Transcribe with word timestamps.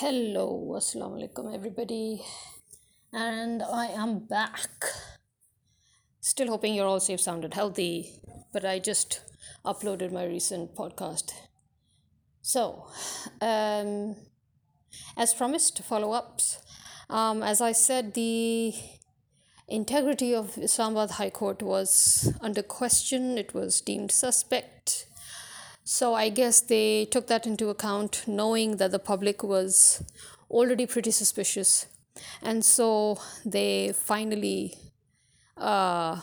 Hello, 0.00 0.76
assalamu 0.78 1.16
alaikum, 1.18 1.54
everybody, 1.54 2.24
and 3.12 3.62
I 3.62 3.88
am 3.88 4.20
back. 4.20 4.86
Still 6.20 6.48
hoping 6.48 6.72
you're 6.72 6.86
all 6.86 7.00
safe, 7.00 7.20
sound, 7.20 7.44
and 7.44 7.52
healthy, 7.52 8.14
but 8.50 8.64
I 8.64 8.78
just 8.78 9.20
uploaded 9.62 10.10
my 10.10 10.24
recent 10.24 10.74
podcast. 10.74 11.32
So, 12.40 12.86
um, 13.42 14.16
as 15.18 15.34
promised, 15.34 15.82
follow 15.82 16.12
ups. 16.12 16.56
Um, 17.10 17.42
as 17.42 17.60
I 17.60 17.72
said, 17.72 18.14
the 18.14 18.72
integrity 19.68 20.34
of 20.34 20.56
Islamabad 20.56 21.10
High 21.10 21.28
Court 21.28 21.62
was 21.62 22.32
under 22.40 22.62
question, 22.62 23.36
it 23.36 23.52
was 23.52 23.82
deemed 23.82 24.12
suspect 24.12 25.09
so 25.84 26.14
I 26.14 26.28
guess 26.28 26.60
they 26.60 27.06
took 27.06 27.26
that 27.28 27.46
into 27.46 27.68
account, 27.68 28.24
knowing 28.26 28.76
that 28.76 28.90
the 28.90 28.98
public 28.98 29.42
was 29.42 30.02
already 30.50 30.86
pretty 30.86 31.10
suspicious. 31.10 31.86
And 32.42 32.64
so 32.64 33.18
they 33.44 33.92
finally 33.92 34.76
uh, 35.56 36.20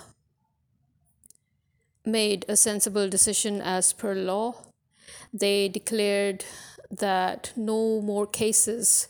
made 2.05 2.45
a 2.47 2.55
sensible 2.55 3.09
decision 3.09 3.61
as 3.61 3.93
per 3.93 4.13
law. 4.13 4.55
They 5.33 5.69
declared 5.69 6.45
that 6.89 7.51
no 7.55 8.01
more 8.01 8.27
cases 8.27 9.07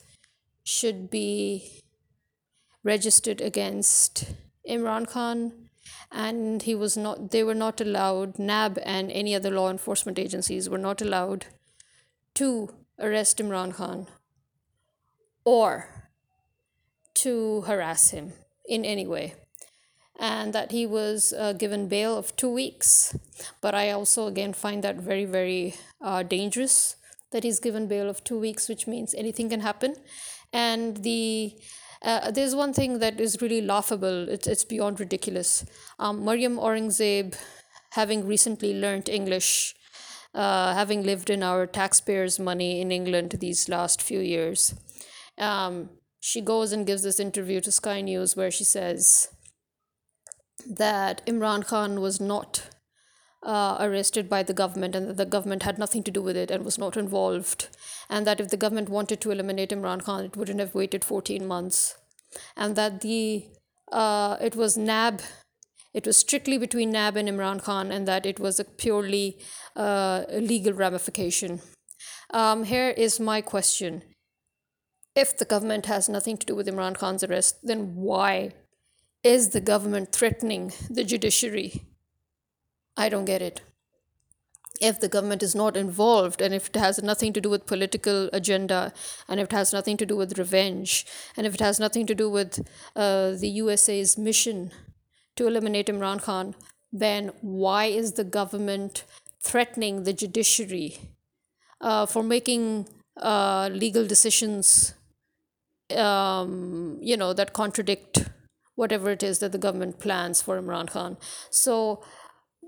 should 0.63 1.09
be 1.09 1.81
registered 2.83 3.41
against 3.41 4.25
Imran 4.67 5.07
Khan 5.07 5.66
and 6.11 6.63
he 6.63 6.73
was 6.73 6.95
not 6.95 7.31
they 7.31 7.43
were 7.43 7.55
not 7.55 7.81
allowed 7.81 8.39
nab 8.39 8.79
and 8.83 9.11
any 9.11 9.35
other 9.35 9.51
law 9.51 9.69
enforcement 9.69 10.17
agencies 10.17 10.69
were 10.69 10.77
not 10.77 11.01
allowed 11.01 11.47
to 12.33 12.69
arrest 12.99 13.37
imran 13.39 13.73
khan 13.73 14.07
or 15.43 15.97
to 17.17 17.61
harass 17.61 18.09
him 18.11 18.33
in 18.67 18.85
any 18.85 19.07
way. 19.07 19.33
And 20.19 20.51
that 20.53 20.71
he 20.71 20.85
was 20.85 21.33
uh, 21.33 21.53
given 21.53 21.87
bail 21.87 22.17
of 22.17 22.35
two 22.35 22.49
weeks. 22.49 23.15
But 23.61 23.75
i 23.75 23.91
also 23.91 24.27
again 24.27 24.53
find 24.53 24.83
that 24.83 24.97
very 24.97 25.25
very 25.25 25.75
uh, 26.01 26.23
dangerous 26.23 26.95
that 27.31 27.43
he's 27.43 27.59
given 27.59 27.87
bail 27.87 28.09
of 28.09 28.23
two 28.23 28.39
weeks 28.39 28.69
which 28.69 28.87
means 28.87 29.13
anything 29.13 29.49
can 29.49 29.61
happen. 29.61 29.95
And 30.51 31.03
the 31.03 31.53
uh, 32.01 32.31
there's 32.31 32.55
one 32.55 32.73
thing 32.73 32.99
that 32.99 33.19
is 33.19 33.41
really 33.41 33.61
laughable. 33.61 34.29
It's, 34.29 34.47
it's 34.47 34.63
beyond 34.65 34.99
ridiculous. 34.99 35.65
Um, 35.99 36.23
Maryam 36.23 36.57
Aurangzeb, 36.57 37.35
having 37.91 38.25
recently 38.25 38.73
learned 38.73 39.09
English, 39.09 39.75
uh, 40.33 40.73
having 40.73 41.03
lived 41.03 41.29
in 41.29 41.41
our 41.43 41.65
taxpayers' 41.65 42.39
money 42.39 42.81
in 42.81 42.91
England 42.91 43.35
these 43.39 43.67
last 43.69 44.01
few 44.01 44.19
years, 44.19 44.75
um, 45.37 45.89
she 46.19 46.41
goes 46.41 46.71
and 46.71 46.85
gives 46.85 47.03
this 47.03 47.19
interview 47.19 47.61
to 47.61 47.71
Sky 47.71 48.01
News 48.01 48.35
where 48.35 48.51
she 48.51 48.63
says 48.63 49.29
that 50.69 51.25
Imran 51.25 51.65
Khan 51.65 52.01
was 52.01 52.19
not 52.19 52.69
uh, 53.43 53.77
arrested 53.79 54.29
by 54.29 54.43
the 54.43 54.53
government 54.53 54.95
and 54.95 55.07
that 55.07 55.17
the 55.17 55.25
government 55.25 55.63
had 55.63 55.77
nothing 55.77 56.03
to 56.03 56.11
do 56.11 56.21
with 56.21 56.35
it 56.35 56.51
and 56.51 56.65
was 56.65 56.77
not 56.77 56.97
involved. 56.97 57.69
And 58.09 58.25
that 58.25 58.39
if 58.39 58.49
the 58.49 58.57
government 58.57 58.89
wanted 58.89 59.21
to 59.21 59.31
eliminate 59.31 59.69
Imran 59.69 60.03
Khan, 60.03 60.25
it 60.25 60.37
wouldn't 60.37 60.59
have 60.59 60.75
waited 60.75 61.03
14 61.03 61.45
months. 61.45 61.97
And 62.55 62.75
that 62.75 63.01
the 63.01 63.45
uh, 63.91 64.35
it 64.41 64.55
was 64.55 64.77
NAB, 64.77 65.21
it 65.93 66.05
was 66.05 66.17
strictly 66.17 66.57
between 66.57 66.91
NAB 66.91 67.15
and 67.15 67.29
Imran 67.29 67.61
Khan, 67.61 67.91
and 67.91 68.07
that 68.07 68.25
it 68.25 68.39
was 68.39 68.59
a 68.59 68.65
purely 68.65 69.39
uh, 69.75 70.25
legal 70.29 70.73
ramification. 70.73 71.61
Um, 72.31 72.65
here 72.65 72.89
is 72.89 73.19
my 73.19 73.41
question. 73.41 74.03
If 75.15 75.37
the 75.37 75.45
government 75.45 75.85
has 75.85 76.09
nothing 76.09 76.37
to 76.37 76.45
do 76.45 76.55
with 76.55 76.67
Imran 76.67 76.95
Khan's 76.95 77.23
arrest, 77.23 77.59
then 77.63 77.95
why 77.95 78.51
is 79.23 79.49
the 79.49 79.61
government 79.61 80.11
threatening 80.11 80.73
the 80.89 81.03
judiciary 81.03 81.86
I 82.97 83.09
don't 83.09 83.25
get 83.25 83.41
it. 83.41 83.61
If 84.79 84.99
the 84.99 85.07
government 85.07 85.41
is 85.41 85.55
not 85.55 85.77
involved 85.77 86.41
and 86.41 86.53
if 86.53 86.67
it 86.67 86.75
has 86.75 87.01
nothing 87.01 87.33
to 87.33 87.41
do 87.41 87.49
with 87.49 87.65
political 87.65 88.29
agenda 88.33 88.93
and 89.27 89.39
if 89.39 89.45
it 89.45 89.51
has 89.51 89.73
nothing 89.73 89.97
to 89.97 90.05
do 90.05 90.15
with 90.15 90.37
revenge 90.37 91.05
and 91.35 91.47
if 91.47 91.55
it 91.55 91.59
has 91.59 91.79
nothing 91.79 92.05
to 92.07 92.15
do 92.15 92.29
with 92.29 92.67
uh, 92.95 93.31
the 93.31 93.49
USA's 93.63 94.17
mission 94.17 94.71
to 95.35 95.47
eliminate 95.47 95.87
Imran 95.87 96.21
Khan, 96.21 96.55
then 96.91 97.31
why 97.41 97.85
is 97.85 98.13
the 98.13 98.23
government 98.23 99.03
threatening 99.41 100.03
the 100.03 100.13
judiciary 100.13 100.97
uh, 101.81 102.05
for 102.05 102.23
making 102.23 102.87
uh, 103.17 103.69
legal 103.71 104.05
decisions, 104.05 104.93
um, 105.95 106.99
you 107.01 107.17
know, 107.17 107.33
that 107.33 107.53
contradict 107.53 108.29
whatever 108.75 109.09
it 109.09 109.23
is 109.23 109.39
that 109.39 109.51
the 109.51 109.57
government 109.57 109.99
plans 109.99 110.41
for 110.41 110.61
Imran 110.61 110.87
Khan? 110.87 111.17
So 111.49 112.03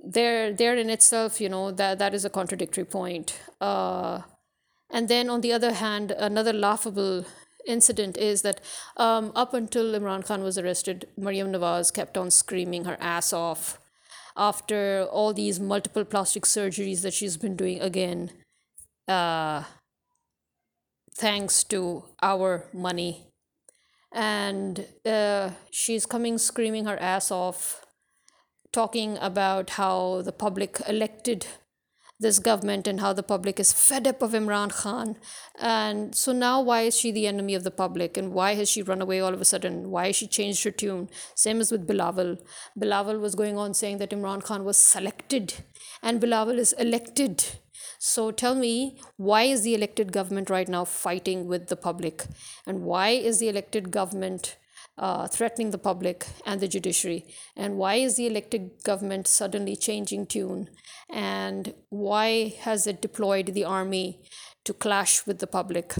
there 0.03 0.53
there 0.53 0.75
in 0.75 0.89
itself 0.89 1.41
you 1.41 1.49
know 1.49 1.71
that 1.71 1.99
that 1.99 2.13
is 2.13 2.25
a 2.25 2.29
contradictory 2.29 2.85
point. 2.85 3.39
Uh, 3.59 4.21
and 4.91 5.07
then 5.07 5.29
on 5.29 5.41
the 5.41 5.53
other 5.53 5.73
hand 5.73 6.11
another 6.11 6.53
laughable 6.53 7.25
incident 7.67 8.17
is 8.17 8.41
that 8.41 8.61
um, 8.97 9.31
up 9.35 9.53
until 9.53 9.93
imran 9.99 10.25
khan 10.25 10.41
was 10.41 10.57
arrested 10.57 11.07
maryam 11.17 11.51
nawaz 11.51 11.93
kept 11.93 12.17
on 12.17 12.31
screaming 12.31 12.85
her 12.85 12.97
ass 12.99 13.31
off 13.33 13.77
after 14.38 15.05
all 15.11 15.33
these 15.33 15.59
multiple 15.59 16.05
plastic 16.05 16.43
surgeries 16.43 17.01
that 17.01 17.13
she's 17.13 17.35
been 17.38 17.55
doing 17.55 17.79
again 17.81 18.31
uh, 19.09 19.63
thanks 21.15 21.63
to 21.65 22.05
our 22.21 22.65
money. 22.73 23.25
And 24.11 24.85
uh, 25.05 25.51
she's 25.71 26.05
coming 26.05 26.38
screaming 26.38 26.85
her 26.85 26.97
ass 26.99 27.31
off 27.31 27.85
talking 28.72 29.18
about 29.18 29.72
how 29.72 30.22
the 30.22 30.31
public 30.31 30.81
elected 30.88 31.47
this 32.19 32.40
government 32.40 32.85
and 32.85 33.00
how 33.00 33.13
the 33.13 33.24
public 33.24 33.59
is 33.59 33.72
fed 33.72 34.06
up 34.06 34.22
of 34.22 34.31
Imran 34.31 34.72
Khan. 34.72 35.16
And 35.57 36.13
so 36.13 36.34
now, 36.34 36.59
why 36.62 36.81
is 36.81 36.97
she 36.97 37.12
the 37.12 37.28
enemy 37.28 37.56
of 37.56 37.63
the 37.63 37.72
public? 37.72 38.18
And 38.18 38.34
why 38.34 38.56
has 38.56 38.69
she 38.69 38.81
run 38.81 39.02
away 39.02 39.22
all 39.22 39.34
of 39.34 39.40
a 39.40 39.46
sudden? 39.46 39.90
Why 39.90 40.07
has 40.07 40.18
she 40.18 40.28
changed 40.28 40.63
her 40.66 40.72
tune? 40.72 41.09
Same 41.35 41.62
as 41.62 41.72
with 41.72 41.88
Bilawal. 41.88 42.40
Bilawal 42.78 43.22
was 43.22 43.35
going 43.35 43.57
on 43.57 43.74
saying 43.74 44.00
that 44.00 44.09
Imran 44.09 44.44
Khan 44.44 44.66
was 44.66 44.78
selected 44.78 45.53
and 46.03 46.22
Bilawal 46.22 46.57
is 46.57 46.74
elected. 46.74 47.46
So 48.00 48.31
tell 48.31 48.56
me, 48.56 49.00
why 49.16 49.44
is 49.44 49.63
the 49.63 49.75
elected 49.75 50.12
government 50.12 50.50
right 50.50 50.68
now 50.68 50.84
fighting 50.84 51.47
with 51.47 51.68
the 51.68 51.78
public? 51.78 52.25
And 52.68 52.84
why 52.84 53.09
is 53.09 53.40
the 53.40 53.47
elected 53.47 53.91
government 53.91 54.57
uh, 54.97 55.28
threatening 55.28 55.72
the 55.72 55.78
public 55.78 56.28
and 56.45 56.59
the 56.59 56.67
judiciary? 56.67 57.25
And 57.56 57.78
why 57.78 57.95
is 57.95 58.16
the 58.16 58.28
elected 58.28 58.84
government 58.84 59.28
suddenly 59.28 59.75
changing 59.75 60.28
tune? 60.28 60.69
And 61.09 61.73
why 61.90 62.56
has 62.62 62.88
it 62.88 63.01
deployed 63.01 63.47
the 63.47 63.66
army 63.66 64.22
to 64.66 64.73
clash 64.73 65.25
with 65.25 65.39
the 65.39 65.47
public? 65.47 65.95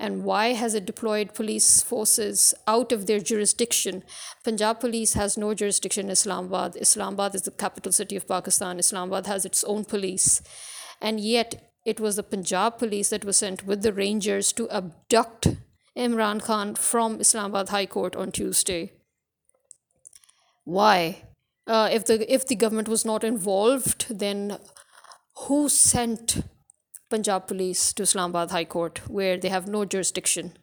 And 0.00 0.22
why 0.22 0.52
has 0.52 0.74
it 0.74 0.86
deployed 0.86 1.34
police 1.34 1.82
forces 1.82 2.54
out 2.68 2.92
of 2.92 3.06
their 3.06 3.18
jurisdiction? 3.18 4.04
Punjab 4.44 4.78
police 4.78 5.14
has 5.14 5.36
no 5.36 5.54
jurisdiction 5.54 6.06
in 6.06 6.12
Islamabad. 6.12 6.76
Islamabad 6.76 7.34
is 7.34 7.42
the 7.42 7.50
capital 7.50 7.90
city 7.90 8.14
of 8.14 8.28
Pakistan. 8.28 8.78
Islamabad 8.78 9.26
has 9.26 9.44
its 9.44 9.64
own 9.64 9.84
police. 9.84 10.40
And 11.00 11.18
yet, 11.18 11.72
it 11.84 11.98
was 11.98 12.14
the 12.14 12.22
Punjab 12.22 12.78
police 12.78 13.10
that 13.10 13.24
was 13.24 13.38
sent 13.38 13.66
with 13.66 13.82
the 13.82 13.92
Rangers 13.92 14.52
to 14.52 14.70
abduct 14.70 15.48
Imran 15.98 16.40
Khan 16.40 16.76
from 16.76 17.20
Islamabad 17.20 17.70
High 17.70 17.86
Court 17.86 18.14
on 18.14 18.30
Tuesday. 18.30 18.92
Why? 20.64 21.24
Uh, 21.66 21.88
if 21.90 22.06
the 22.06 22.32
if 22.32 22.46
the 22.46 22.54
government 22.54 22.88
was 22.88 23.04
not 23.04 23.24
involved, 23.24 24.06
then 24.08 24.58
who 25.46 25.68
sent 25.68 26.42
Punjab 27.10 27.46
police 27.48 27.92
to 27.94 28.04
Islamabad 28.04 28.50
High 28.50 28.64
Court 28.64 29.00
where 29.08 29.36
they 29.36 29.48
have 29.48 29.66
no 29.66 29.84
jurisdiction? 29.84 30.56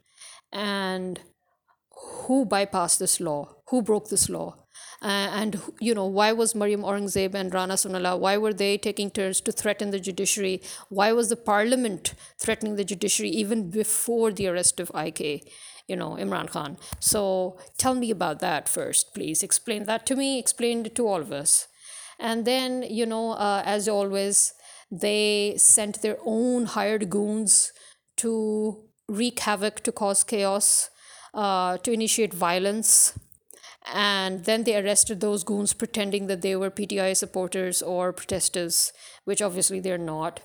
And 0.52 1.20
who 1.90 2.46
bypassed 2.46 2.98
this 2.98 3.20
law? 3.20 3.56
Who 3.68 3.82
broke 3.82 4.08
this 4.08 4.28
law? 4.28 4.65
Uh, 5.02 5.28
and 5.40 5.60
you 5.78 5.94
know 5.94 6.06
why 6.06 6.32
was 6.32 6.54
Maryam 6.54 6.82
Aurangzeb 6.82 7.34
and 7.34 7.52
Rana 7.52 7.74
Sanaullah 7.74 8.18
why 8.18 8.38
were 8.38 8.54
they 8.54 8.78
taking 8.78 9.10
turns 9.10 9.40
to 9.42 9.52
threaten 9.52 9.90
the 9.90 10.00
judiciary? 10.00 10.62
Why 10.88 11.12
was 11.12 11.28
the 11.28 11.36
parliament 11.36 12.14
threatening 12.38 12.76
the 12.76 12.84
judiciary 12.84 13.30
even 13.30 13.70
before 13.70 14.32
the 14.32 14.48
arrest 14.48 14.80
of 14.80 14.90
IK? 14.94 15.44
You 15.86 15.96
know 15.96 16.12
Imran 16.12 16.48
Khan. 16.48 16.78
So 16.98 17.58
tell 17.76 17.94
me 17.94 18.10
about 18.10 18.40
that 18.40 18.68
first, 18.68 19.14
please. 19.14 19.42
Explain 19.42 19.84
that 19.84 20.06
to 20.06 20.16
me. 20.16 20.38
Explain 20.38 20.86
it 20.86 20.94
to 20.96 21.06
all 21.06 21.20
of 21.20 21.30
us. 21.30 21.68
And 22.18 22.46
then 22.46 22.82
you 22.82 23.04
know, 23.04 23.32
uh, 23.32 23.62
as 23.66 23.88
always, 23.88 24.54
they 24.90 25.54
sent 25.58 26.00
their 26.00 26.16
own 26.24 26.64
hired 26.64 27.10
goons 27.10 27.72
to 28.16 28.82
wreak 29.08 29.40
havoc, 29.40 29.80
to 29.80 29.92
cause 29.92 30.24
chaos, 30.24 30.88
uh, 31.34 31.76
to 31.78 31.92
initiate 31.92 32.32
violence 32.32 33.12
and 33.92 34.44
then 34.44 34.64
they 34.64 34.76
arrested 34.76 35.20
those 35.20 35.44
goons 35.44 35.72
pretending 35.72 36.26
that 36.26 36.42
they 36.42 36.56
were 36.56 36.70
PTI 36.70 37.14
supporters 37.14 37.82
or 37.82 38.12
protesters, 38.12 38.92
which 39.24 39.42
obviously 39.42 39.80
they're 39.80 39.98
not. 40.14 40.40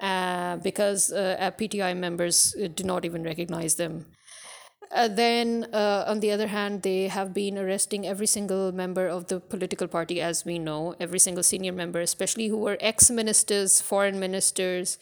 uh, 0.00 0.56
because 0.58 1.12
uh, 1.12 1.36
PTI 1.58 1.94
members 1.94 2.54
uh, 2.62 2.68
do 2.74 2.84
not 2.84 3.04
even 3.04 3.22
recognize 3.22 3.76
them. 3.76 4.06
Uh, 4.92 5.06
then, 5.06 5.66
uh, 5.72 6.04
on 6.08 6.18
the 6.20 6.32
other 6.32 6.48
hand, 6.48 6.82
they 6.82 7.06
have 7.08 7.32
been 7.32 7.56
arresting 7.56 8.06
every 8.06 8.26
single 8.26 8.72
member 8.72 9.06
of 9.06 9.28
the 9.28 9.38
political 9.38 9.86
party, 9.86 10.20
as 10.20 10.44
we 10.44 10.58
know, 10.58 10.96
every 10.98 11.18
single 11.20 11.44
senior 11.44 11.72
member, 11.72 12.00
especially 12.00 12.48
who 12.48 12.58
were 12.58 12.76
ex 12.80 13.08
ministers, 13.10 13.80
foreign 13.80 14.18
ministers, 14.18 14.98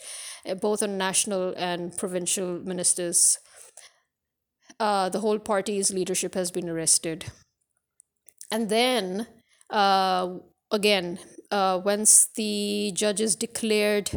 uh, 0.47 0.55
both 0.55 0.83
on 0.83 0.99
national 0.99 1.55
and 1.57 1.97
provincial 1.97 2.59
ministers. 2.61 3.39
Uh, 4.81 5.09
the 5.09 5.21
whole 5.21 5.39
party's 5.39 5.93
leadership 5.93 6.35
has 6.35 6.51
been 6.51 6.69
arrested. 6.69 7.27
And 8.51 8.69
then, 8.69 9.27
uh, 9.71 10.39
again, 10.71 11.19
uh, 11.51 11.81
once 11.85 12.29
the 12.35 12.93
judges 12.95 13.37
declared 13.37 14.11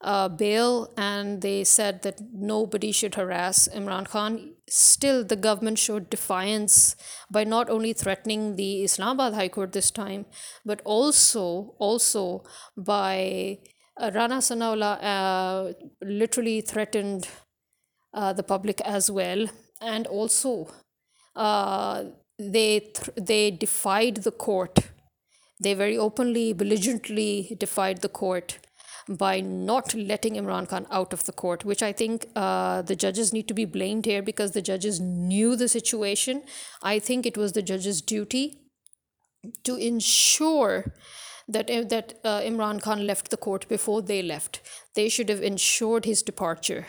uh, 0.00 0.28
bail 0.28 0.92
and 0.96 1.42
they 1.42 1.62
said 1.62 2.02
that 2.02 2.20
nobody 2.32 2.90
should 2.92 3.14
harass 3.14 3.68
Imran 3.68 4.08
Khan. 4.08 4.54
Still, 4.68 5.24
the 5.24 5.36
government 5.36 5.78
showed 5.78 6.10
defiance 6.10 6.96
by 7.30 7.44
not 7.44 7.70
only 7.70 7.92
threatening 7.92 8.56
the 8.56 8.82
Islamabad 8.82 9.34
High 9.34 9.48
Court 9.48 9.72
this 9.72 9.90
time, 9.90 10.26
but 10.64 10.80
also 10.84 11.74
also 11.78 12.42
by 12.76 13.58
uh, 14.00 14.10
Rana 14.14 14.38
Sanaullah 14.38 14.98
uh, 15.02 15.72
literally 16.02 16.62
threatened 16.62 17.28
uh, 18.14 18.32
the 18.32 18.42
public 18.42 18.80
as 18.80 19.10
well, 19.10 19.46
and 19.80 20.06
also 20.06 20.68
uh, 21.36 22.04
they 22.38 22.80
th- 22.80 23.10
they 23.16 23.50
defied 23.50 24.16
the 24.18 24.32
court. 24.32 24.90
They 25.60 25.74
very 25.74 25.96
openly, 25.96 26.52
belligerently 26.52 27.56
defied 27.58 28.00
the 28.02 28.08
court 28.08 28.58
by 29.08 29.40
not 29.40 29.94
letting 29.94 30.34
Imran 30.34 30.68
Khan 30.68 30.86
out 30.90 31.12
of 31.12 31.24
the 31.24 31.32
court, 31.32 31.64
which 31.64 31.82
I 31.82 31.92
think 31.92 32.26
uh, 32.36 32.82
the 32.82 32.96
judges 32.96 33.32
need 33.32 33.48
to 33.48 33.54
be 33.54 33.64
blamed 33.64 34.06
here 34.06 34.22
because 34.22 34.52
the 34.52 34.62
judges 34.62 35.00
knew 35.00 35.56
the 35.56 35.68
situation. 35.68 36.42
I 36.82 36.98
think 36.98 37.26
it 37.26 37.36
was 37.36 37.52
the 37.52 37.62
judge's 37.62 38.00
duty 38.00 38.58
to 39.64 39.76
ensure 39.76 40.94
that 41.48 41.70
uh, 41.70 41.82
that 41.82 42.14
uh, 42.24 42.40
Imran 42.40 42.80
Khan 42.80 43.06
left 43.06 43.30
the 43.30 43.36
court 43.36 43.68
before 43.68 44.02
they 44.02 44.22
left. 44.22 44.60
They 44.94 45.08
should 45.08 45.28
have 45.28 45.42
ensured 45.42 46.04
his 46.04 46.22
departure, 46.22 46.86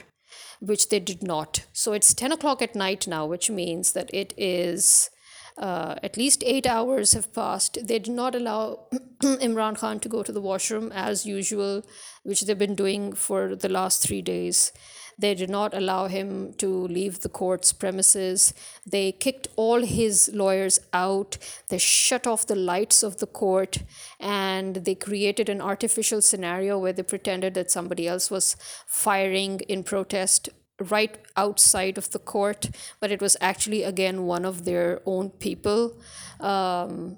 which 0.60 0.90
they 0.90 1.00
did 1.00 1.24
not. 1.24 1.66
So 1.74 1.94
it's 1.94 2.14
ten 2.14 2.32
o'clock 2.32 2.62
at 2.62 2.76
night 2.76 3.08
now, 3.08 3.26
which 3.26 3.50
means 3.50 3.94
that 3.94 4.10
it 4.14 4.34
is 4.38 5.10
uh, 5.58 5.96
at 6.02 6.18
least 6.18 6.44
eight 6.46 6.66
hours 6.66 7.14
have 7.14 7.34
passed. 7.34 7.78
They 7.88 8.00
did 8.00 8.14
not 8.14 8.36
allow 8.36 8.88
Imran 9.22 9.78
Khan 9.78 10.00
to 10.02 10.10
go 10.10 10.24
to 10.24 10.32
the 10.32 10.42
washroom 10.42 10.92
as 10.92 11.26
usual, 11.26 11.84
which 12.24 12.42
they've 12.42 12.58
been 12.58 12.76
doing 12.76 13.14
for 13.14 13.56
the 13.56 13.70
last 13.70 14.02
three 14.02 14.22
days. 14.22 14.72
They 15.18 15.36
did 15.36 15.50
not 15.50 15.74
allow 15.74 16.08
him 16.08 16.54
to 16.56 16.68
leave 16.68 17.22
the 17.22 17.30
court's 17.30 17.72
premises. 17.72 18.54
They 18.86 19.12
kicked 19.12 19.48
all 19.56 19.84
his 19.84 20.32
lawyers 20.34 20.80
out. 20.92 21.38
They 21.70 21.78
shut 21.78 22.26
off 22.26 22.48
the 22.48 22.56
lights 22.56 23.04
of 23.04 23.20
the 23.20 23.28
court 23.28 23.80
and 24.20 24.78
they 24.78 24.96
created 24.96 25.50
an 25.50 25.62
artificial 25.62 26.22
scenario 26.22 26.80
where 26.80 26.94
they 26.94 27.04
pretended 27.04 27.54
that 27.54 27.72
somebody 27.72 28.08
else 28.08 28.32
was 28.32 28.56
firing 28.88 29.60
in 29.62 29.84
protest 29.84 30.50
right 30.80 31.18
outside 31.38 31.98
of 31.98 32.10
the 32.12 32.20
court, 32.20 32.70
but 33.00 33.12
it 33.12 33.22
was 33.22 33.38
actually 33.42 33.84
again 33.84 34.24
one 34.26 34.46
of 34.46 34.66
their 34.66 35.02
own 35.06 35.30
people. 35.30 35.98
Um, 36.40 37.18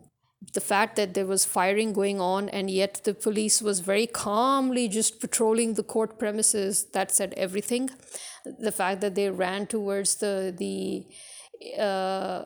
the 0.54 0.62
fact 0.62 0.96
that 0.96 1.14
there 1.14 1.26
was 1.26 1.44
firing 1.46 1.94
going 1.94 2.22
on 2.22 2.50
and 2.50 2.70
yet 2.70 3.02
the 3.04 3.14
police 3.14 3.62
was 3.62 3.80
very 3.80 4.06
calmly 4.08 4.88
just 4.88 5.20
patrolling 5.20 5.74
the 5.74 5.84
court 5.84 6.20
premises 6.20 6.86
that 6.94 7.12
said 7.12 7.34
everything 7.36 7.90
the 8.60 8.72
fact 8.72 9.02
that 9.02 9.16
they 9.16 9.30
ran 9.30 9.66
towards 9.66 10.16
the 10.16 10.54
the 10.58 11.06
uh, 11.82 12.44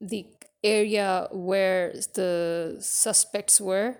the 0.00 0.26
area 0.62 1.26
where 1.32 1.92
the 2.14 2.76
suspects 2.80 3.60
were 3.60 3.96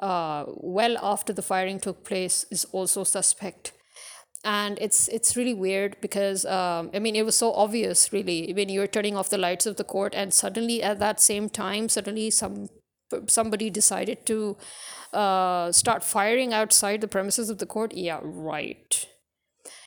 uh, 0.00 0.44
well 0.46 0.96
after 1.02 1.32
the 1.32 1.42
firing 1.42 1.78
took 1.78 2.04
place 2.04 2.46
is 2.50 2.64
also 2.66 3.04
suspect 3.04 3.72
and 4.46 4.78
it's 4.80 5.08
it's 5.08 5.36
really 5.36 5.52
weird 5.52 5.96
because 6.00 6.46
um, 6.46 6.90
I 6.94 7.00
mean 7.00 7.16
it 7.16 7.24
was 7.24 7.36
so 7.36 7.52
obvious 7.52 8.12
really 8.12 8.52
when 8.54 8.68
you're 8.68 8.86
turning 8.86 9.16
off 9.16 9.28
the 9.28 9.38
lights 9.38 9.66
of 9.66 9.76
the 9.76 9.84
court 9.84 10.14
and 10.14 10.32
suddenly 10.32 10.82
at 10.82 11.00
that 11.00 11.20
same 11.20 11.48
time 11.50 11.88
suddenly 11.88 12.30
some 12.30 12.68
somebody 13.26 13.70
decided 13.70 14.24
to 14.26 14.56
uh, 15.12 15.72
start 15.72 16.04
firing 16.04 16.52
outside 16.52 17.00
the 17.00 17.08
premises 17.08 17.50
of 17.50 17.58
the 17.58 17.66
court? 17.66 17.92
Yeah 17.94 18.20
right. 18.22 19.06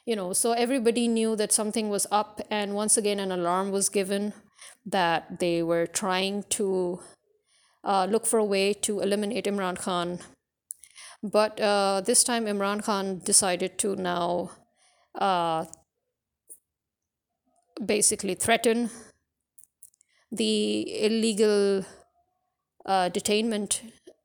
You 0.05 0.17
know 0.17 0.33
so 0.33 0.51
everybody 0.51 1.07
knew 1.07 1.37
that 1.37 1.53
something 1.53 1.87
was 1.87 2.05
up 2.11 2.41
and 2.51 2.75
once 2.75 2.97
again 2.97 3.19
an 3.19 3.31
alarm 3.31 3.71
was 3.71 3.87
given 3.87 4.33
that 4.85 5.39
they 5.39 5.63
were 5.63 5.87
trying 5.87 6.43
to 6.49 6.99
uh, 7.85 8.07
look 8.09 8.25
for 8.25 8.39
a 8.39 8.43
way 8.43 8.73
to 8.73 8.99
eliminate 8.99 9.45
imran 9.45 9.77
khan 9.77 10.19
but 11.23 11.59
uh, 11.59 12.01
this 12.01 12.23
time, 12.23 12.45
Imran 12.45 12.83
Khan 12.83 13.19
decided 13.19 13.77
to 13.79 13.95
now 13.95 14.51
uh, 15.15 15.65
basically 17.85 18.35
threaten 18.35 18.89
the 20.31 21.03
illegal 21.03 21.85
uh, 22.85 23.09
detainment 23.09 23.81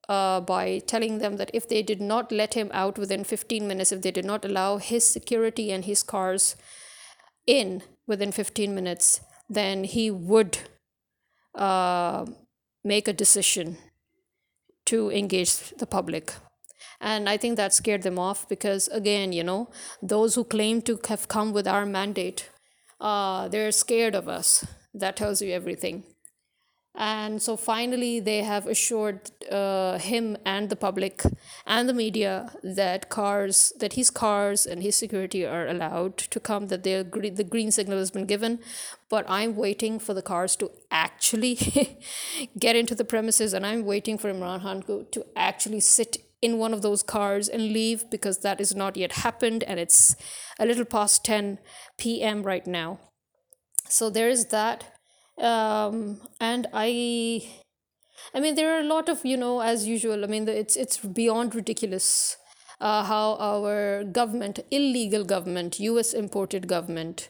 uh, 0.09 0.41
by 0.41 0.81
telling 0.87 1.19
them 1.19 1.37
that 1.37 1.51
if 1.53 1.69
they 1.69 1.83
did 1.83 2.01
not 2.01 2.31
let 2.31 2.55
him 2.55 2.71
out 2.73 2.99
within 2.99 3.25
15 3.25 3.67
minutes, 3.67 3.91
if 3.91 4.03
they 4.03 4.11
did 4.11 4.25
not 4.25 4.45
allow 4.45 4.77
his 4.77 5.07
security 5.07 5.73
and 5.73 5.85
his 5.87 6.03
cars 6.03 6.57
in 7.47 7.83
within 8.07 8.33
15 8.33 8.75
minutes, 8.75 9.21
then 9.49 9.85
he 9.85 10.11
would 10.11 10.59
uh, 11.55 12.27
make 12.85 13.09
a 13.09 13.13
decision 13.13 13.79
to 14.87 15.11
engage 15.11 15.71
the 15.79 15.87
public. 15.87 16.35
And 17.01 17.29
I 17.29 17.37
think 17.37 17.57
that 17.57 17.75
scared 17.75 18.03
them 18.03 18.19
off 18.19 18.49
because, 18.49 18.89
again, 18.89 19.33
you 19.33 19.45
know, 19.45 19.69
those 20.03 20.35
who 20.35 20.45
claim 20.45 20.83
to 20.83 20.99
have 21.09 21.29
come 21.29 21.53
with 21.53 21.67
our 21.67 21.85
mandate, 21.85 22.51
uh, 23.01 23.49
they're 23.49 23.73
scared 23.73 24.15
of 24.15 24.29
us. 24.29 24.67
That 24.95 25.17
tells 25.17 25.43
you 25.43 25.53
everything. 25.53 26.05
And 26.97 27.43
so 27.43 27.57
finally, 27.57 28.21
they 28.21 28.45
have 28.45 28.69
assured 28.69 29.33
uh, 29.51 29.99
him 29.99 30.37
and 30.47 30.71
the 30.71 30.77
public 30.77 31.25
and 31.67 31.89
the 31.89 31.93
media 31.93 32.53
that 32.63 33.09
cars, 33.09 33.73
that 33.81 33.95
his 33.95 34.11
cars 34.11 34.65
and 34.65 34.81
his 34.81 34.95
security 34.95 35.45
are 35.45 35.67
allowed 35.67 36.17
to 36.19 36.39
come, 36.39 36.69
that 36.69 36.85
the 36.85 37.47
green 37.49 37.73
signal 37.73 37.99
has 37.99 38.13
been 38.13 38.27
given. 38.27 38.61
But 39.11 39.29
I'm 39.29 39.57
waiting 39.57 39.99
for 39.99 40.15
the 40.15 40.23
cars 40.23 40.55
to 40.57 40.71
actually 40.93 41.99
get 42.59 42.77
into 42.77 42.95
the 42.95 43.05
premises, 43.05 43.55
and 43.55 43.67
I'm 43.67 43.85
waiting 43.85 44.17
for 44.17 44.33
Imran 44.33 44.63
Khan 44.63 45.07
to 45.11 45.27
actually 45.35 45.81
sit 45.81 46.19
in 46.45 46.59
one 46.59 46.75
of 46.75 46.83
those 46.83 47.03
cars 47.03 47.49
and 47.49 47.73
leave 47.73 48.11
because 48.11 48.39
that 48.41 48.61
is 48.61 48.77
not 48.77 48.97
yet 48.97 49.13
happened 49.13 49.65
and 49.65 49.81
it's 49.81 50.15
a 50.59 50.67
little 50.67 50.85
past 50.85 51.25
10 51.25 51.59
p.m. 51.99 52.43
right 52.43 52.67
now. 52.67 52.99
So 53.89 54.11
there 54.11 54.29
is 54.29 54.47
that. 54.47 54.85
Um, 55.39 56.21
and 56.41 56.67
I 56.73 57.49
I 58.35 58.41
mean 58.41 58.55
there 58.55 58.75
are 58.77 58.81
a 58.81 58.91
lot 58.95 59.09
of, 59.09 59.25
you 59.25 59.37
know, 59.37 59.61
as 59.61 59.87
usual, 59.87 60.23
I 60.23 60.27
mean 60.27 60.47
it's 60.49 60.77
it's 60.77 60.99
beyond 60.99 61.55
ridiculous 61.55 62.37
uh, 62.81 63.05
how 63.05 63.37
our 63.41 64.05
government, 64.05 64.61
illegal 64.71 65.25
government, 65.25 65.81
US 65.81 66.13
imported 66.13 66.69
government 66.69 67.29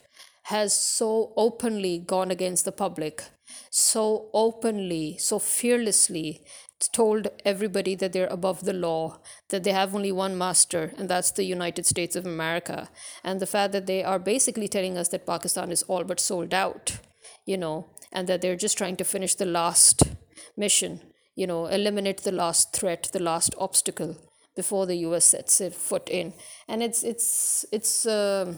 has 0.54 0.74
so 0.74 1.32
openly 1.36 1.98
gone 1.98 2.30
against 2.30 2.64
the 2.64 2.72
public, 2.72 3.24
so 3.70 4.30
openly, 4.32 5.16
so 5.18 5.38
fearlessly 5.38 6.44
told 6.88 7.28
everybody 7.44 7.94
that 7.94 8.12
they're 8.12 8.26
above 8.26 8.64
the 8.64 8.72
law, 8.72 9.18
that 9.48 9.64
they 9.64 9.72
have 9.72 9.94
only 9.94 10.12
one 10.12 10.36
master, 10.36 10.92
and 10.98 11.08
that's 11.08 11.30
the 11.30 11.44
United 11.44 11.86
States 11.86 12.16
of 12.16 12.26
America. 12.26 12.88
And 13.22 13.40
the 13.40 13.46
fact 13.46 13.72
that 13.72 13.86
they 13.86 14.02
are 14.04 14.18
basically 14.18 14.68
telling 14.68 14.98
us 14.98 15.08
that 15.08 15.26
Pakistan 15.26 15.70
is 15.70 15.82
all 15.84 16.04
but 16.04 16.20
sold 16.20 16.52
out, 16.52 16.98
you 17.46 17.56
know, 17.56 17.86
and 18.12 18.28
that 18.28 18.42
they're 18.42 18.56
just 18.56 18.78
trying 18.78 18.96
to 18.96 19.04
finish 19.04 19.34
the 19.34 19.46
last 19.46 20.02
mission, 20.56 21.00
you 21.34 21.46
know, 21.46 21.66
eliminate 21.66 22.22
the 22.22 22.32
last 22.32 22.72
threat, 22.72 23.10
the 23.12 23.22
last 23.22 23.54
obstacle 23.58 24.16
before 24.56 24.86
the 24.86 24.96
US 24.96 25.24
sets 25.24 25.60
foot 25.74 26.08
in. 26.08 26.32
And 26.68 26.82
it's, 26.82 27.02
it's, 27.02 27.64
it's, 27.72 28.06
uh, 28.06 28.54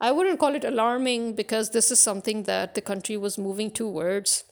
I 0.00 0.12
wouldn't 0.12 0.38
call 0.38 0.54
it 0.54 0.64
alarming 0.64 1.34
because 1.34 1.70
this 1.70 1.90
is 1.90 1.98
something 1.98 2.44
that 2.44 2.74
the 2.74 2.80
country 2.80 3.16
was 3.16 3.36
moving 3.36 3.70
towards. 3.70 4.44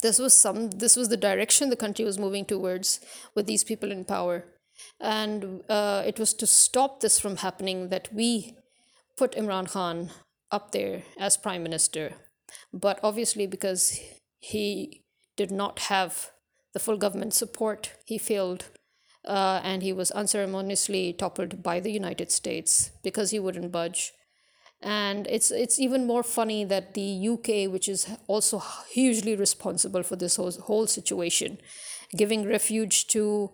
This 0.00 0.18
was 0.18 0.34
some 0.34 0.70
this 0.70 0.96
was 0.96 1.08
the 1.08 1.16
direction 1.16 1.70
the 1.70 1.76
country 1.76 2.04
was 2.04 2.18
moving 2.18 2.44
towards 2.44 3.00
with 3.34 3.46
these 3.46 3.64
people 3.64 3.92
in 3.92 4.04
power. 4.04 4.44
And 5.00 5.62
uh, 5.68 6.02
it 6.06 6.18
was 6.18 6.34
to 6.34 6.46
stop 6.46 7.00
this 7.00 7.18
from 7.18 7.36
happening 7.36 7.88
that 7.90 8.12
we 8.12 8.56
put 9.16 9.32
imran 9.32 9.70
khan 9.70 10.10
up 10.50 10.72
there 10.72 11.02
as 11.18 11.36
prime 11.36 11.62
minister. 11.62 12.14
But 12.72 12.98
obviously 13.02 13.46
because 13.46 14.00
he 14.40 15.04
did 15.36 15.50
not 15.50 15.78
have 15.90 16.30
the 16.72 16.80
full 16.80 16.96
government 16.96 17.34
support 17.34 17.92
he 18.04 18.18
failed 18.18 18.70
uh, 19.26 19.60
and 19.62 19.82
he 19.82 19.92
was 19.92 20.10
unceremoniously 20.10 21.12
toppled 21.12 21.62
by 21.62 21.80
the 21.80 21.90
United 21.90 22.30
States 22.30 22.90
because 23.02 23.30
he 23.30 23.38
wouldn't 23.38 23.72
budge. 23.72 24.12
And 24.84 25.26
it's 25.28 25.50
it's 25.50 25.78
even 25.80 26.06
more 26.06 26.22
funny 26.22 26.64
that 26.66 26.92
the 26.94 27.28
UK, 27.28 27.72
which 27.72 27.88
is 27.88 28.06
also 28.26 28.62
hugely 28.92 29.34
responsible 29.34 30.02
for 30.02 30.16
this 30.16 30.36
whole, 30.36 30.52
whole 30.52 30.86
situation, 30.86 31.58
giving 32.16 32.46
refuge 32.46 33.06
to 33.08 33.50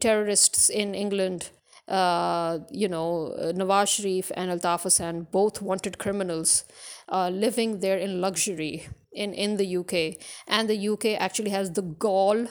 terrorists 0.00 0.68
in 0.68 0.94
England, 0.94 1.50
uh, 1.88 2.58
you 2.70 2.88
know, 2.88 3.32
Nawaz 3.54 3.88
Sharif 3.94 4.32
and 4.34 4.50
Altaf 4.50 4.82
Hussain, 4.82 5.28
both 5.30 5.62
wanted 5.62 5.98
criminals, 5.98 6.64
uh, 7.08 7.28
living 7.28 7.80
there 7.80 7.98
in 7.98 8.20
luxury 8.20 8.88
in, 9.12 9.32
in 9.34 9.56
the 9.56 9.76
UK. 9.76 10.20
And 10.48 10.68
the 10.68 10.88
UK 10.88 11.20
actually 11.20 11.50
has 11.50 11.72
the 11.72 11.82
gall 11.82 12.46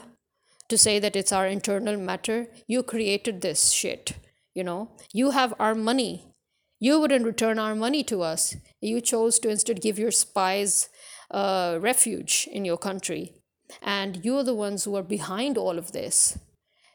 to 0.70 0.78
say 0.78 1.00
that 1.00 1.16
it's 1.16 1.32
our 1.32 1.48
internal 1.48 1.98
matter. 1.98 2.48
You 2.68 2.84
created 2.84 3.42
this 3.42 3.72
shit, 3.72 4.14
you 4.54 4.64
know. 4.64 4.92
You 5.14 5.32
have 5.32 5.54
our 5.60 5.76
money. 5.76 6.31
You 6.84 7.00
wouldn't 7.00 7.28
return 7.28 7.60
our 7.60 7.76
money 7.76 8.04
to 8.06 8.24
us. 8.24 8.56
You 8.82 9.02
chose 9.02 9.38
to 9.40 9.50
instead 9.50 9.82
give 9.82 10.00
your 10.00 10.10
spies 10.10 10.90
uh, 11.30 11.78
refuge 11.80 12.50
in 12.52 12.66
your 12.66 12.78
country. 12.78 13.36
And 13.84 14.26
you're 14.26 14.44
the 14.44 14.56
ones 14.56 14.84
who 14.84 14.96
are 14.96 15.04
behind 15.04 15.60
all 15.60 15.78
of 15.78 15.92
this. 15.92 16.40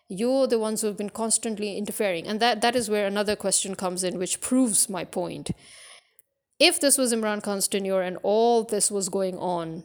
You're 0.08 0.48
the 0.48 0.58
ones 0.58 0.80
who 0.80 0.88
have 0.88 0.96
been 0.96 1.10
constantly 1.10 1.78
interfering. 1.78 2.26
And 2.26 2.40
that, 2.40 2.62
that 2.62 2.74
is 2.74 2.90
where 2.90 3.06
another 3.06 3.36
question 3.36 3.76
comes 3.76 4.02
in, 4.02 4.18
which 4.18 4.40
proves 4.40 4.88
my 4.88 5.04
point. 5.04 5.52
If 6.58 6.80
this 6.80 6.98
was 6.98 7.14
Imran 7.14 7.40
Khan's 7.40 7.68
tenure 7.68 8.02
and 8.02 8.18
all 8.24 8.64
this 8.64 8.90
was 8.90 9.08
going 9.08 9.38
on, 9.38 9.84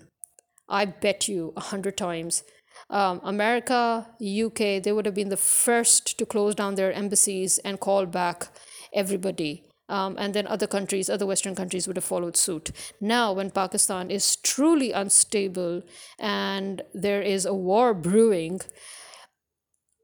I 0.67 0.85
bet 0.85 1.27
you 1.27 1.53
a 1.55 1.61
hundred 1.61 1.95
times 1.95 2.43
um, 2.89 3.21
America, 3.23 4.07
UK, 4.19 4.81
they 4.81 4.91
would 4.91 5.05
have 5.05 5.13
been 5.13 5.29
the 5.29 5.37
first 5.37 6.17
to 6.17 6.25
close 6.25 6.55
down 6.55 6.73
their 6.73 6.91
embassies 6.91 7.59
and 7.59 7.79
call 7.79 8.07
back 8.07 8.47
everybody. 8.93 9.63
Um, 9.91 10.15
and 10.17 10.33
then 10.33 10.47
other 10.47 10.67
countries, 10.67 11.09
other 11.09 11.25
Western 11.25 11.53
countries 11.53 11.85
would 11.85 11.97
have 11.97 12.05
followed 12.05 12.37
suit. 12.37 12.71
Now, 13.01 13.33
when 13.33 13.51
Pakistan 13.51 14.09
is 14.09 14.37
truly 14.37 14.93
unstable 14.93 15.83
and 16.17 16.81
there 16.93 17.21
is 17.21 17.45
a 17.45 17.53
war 17.53 17.93
brewing, 17.93 18.61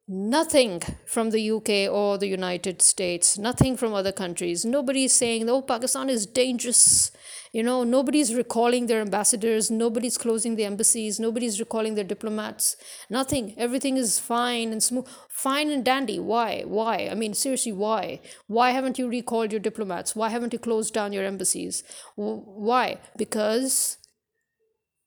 nothing 0.07 0.81
from 1.05 1.31
the 1.31 1.51
UK 1.51 1.91
or 1.91 2.17
the 2.17 2.27
United 2.27 2.81
States, 2.81 3.37
nothing 3.37 3.75
from 3.75 3.93
other 3.93 4.11
countries. 4.11 4.63
Nobody's 4.63 5.13
saying, 5.13 5.49
oh, 5.49 5.61
Pakistan 5.61 6.09
is 6.09 6.25
dangerous. 6.25 7.11
You 7.51 7.63
know, 7.63 7.83
nobody's 7.83 8.33
recalling 8.33 8.87
their 8.87 9.01
ambassadors, 9.01 9.69
nobody's 9.69 10.17
closing 10.17 10.55
the 10.55 10.65
embassies, 10.65 11.19
nobody's 11.19 11.59
recalling 11.59 11.95
their 11.95 12.03
diplomats. 12.03 12.75
Nothing. 13.09 13.53
Everything 13.57 13.97
is 13.97 14.19
fine 14.19 14.71
and 14.71 14.81
smooth. 14.81 15.07
Fine 15.29 15.71
and 15.71 15.83
dandy. 15.83 16.19
Why? 16.19 16.63
Why? 16.65 17.09
I 17.11 17.15
mean, 17.15 17.33
seriously, 17.33 17.73
why? 17.73 18.21
Why 18.47 18.71
haven't 18.71 18.99
you 18.99 19.09
recalled 19.09 19.51
your 19.51 19.59
diplomats? 19.59 20.15
Why 20.15 20.29
haven't 20.29 20.53
you 20.53 20.59
closed 20.59 20.93
down 20.93 21.13
your 21.13 21.25
embassies? 21.25 21.83
Why? 22.15 22.99
Because 23.17 23.97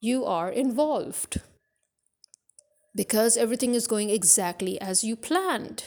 you 0.01 0.25
are 0.25 0.51
involved 0.51 1.41
because 2.95 3.37
everything 3.37 3.75
is 3.75 3.87
going 3.87 4.11
exactly 4.11 4.81
as 4.81 5.05
you 5.05 5.17
planned. 5.17 5.85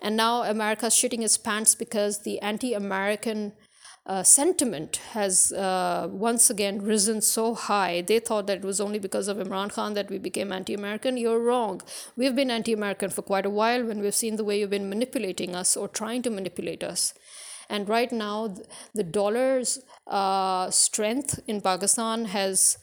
And 0.00 0.16
now 0.16 0.42
America's 0.42 0.94
shitting 0.94 1.22
its 1.22 1.36
pants 1.36 1.74
because 1.74 2.22
the 2.22 2.40
anti 2.40 2.74
American 2.74 3.52
uh, 4.06 4.22
sentiment 4.22 4.96
has 5.12 5.50
uh, 5.52 6.08
once 6.10 6.50
again 6.50 6.82
risen 6.82 7.20
so 7.22 7.54
high. 7.54 8.02
They 8.02 8.18
thought 8.18 8.46
that 8.48 8.58
it 8.58 8.64
was 8.64 8.80
only 8.80 8.98
because 8.98 9.28
of 9.28 9.38
Imran 9.38 9.72
Khan 9.72 9.94
that 9.94 10.10
we 10.10 10.18
became 10.18 10.52
anti 10.52 10.74
American. 10.74 11.16
You're 11.16 11.40
wrong. 11.40 11.80
We've 12.16 12.36
been 12.36 12.50
anti 12.50 12.72
American 12.72 13.10
for 13.10 13.22
quite 13.22 13.46
a 13.46 13.50
while 13.50 13.84
when 13.84 14.00
we've 14.00 14.14
seen 14.14 14.36
the 14.36 14.44
way 14.44 14.60
you've 14.60 14.70
been 14.70 14.90
manipulating 14.90 15.54
us 15.54 15.76
or 15.76 15.88
trying 15.88 16.22
to 16.22 16.30
manipulate 16.30 16.84
us. 16.84 17.14
And 17.70 17.88
right 17.88 18.12
now, 18.12 18.54
the 18.94 19.04
dollar's 19.04 19.80
uh, 20.06 20.70
strength 20.70 21.40
in 21.46 21.62
Pakistan 21.62 22.26
has 22.26 22.76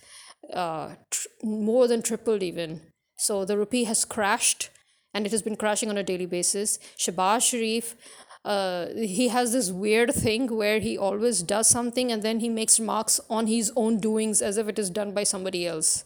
uh, 0.52 0.96
tr- 1.12 1.28
more 1.44 1.88
than 1.88 2.02
tripled, 2.02 2.42
even. 2.42 2.82
So 3.22 3.46
the 3.46 3.56
rupee 3.56 3.84
has 3.84 4.04
crashed 4.04 4.72
and 5.14 5.28
it 5.28 5.32
has 5.32 5.44
been 5.44 5.56
crashing 5.56 5.92
on 5.92 5.98
a 5.98 6.04
daily 6.04 6.26
basis. 6.26 6.80
Shehbaz 6.98 7.44
Sharif, 7.48 7.96
uh, 8.44 8.88
he 8.96 9.28
has 9.28 9.52
this 9.52 9.70
weird 9.70 10.12
thing 10.16 10.48
where 10.56 10.80
he 10.80 10.98
always 10.98 11.44
does 11.44 11.68
something 11.68 12.12
and 12.12 12.24
then 12.24 12.40
he 12.40 12.50
makes 12.50 12.80
remarks 12.80 13.20
on 13.30 13.46
his 13.46 13.72
own 13.76 14.00
doings 14.00 14.42
as 14.42 14.58
if 14.58 14.68
it 14.68 14.80
is 14.80 14.90
done 14.90 15.14
by 15.14 15.24
somebody 15.24 15.68
else. 15.68 16.04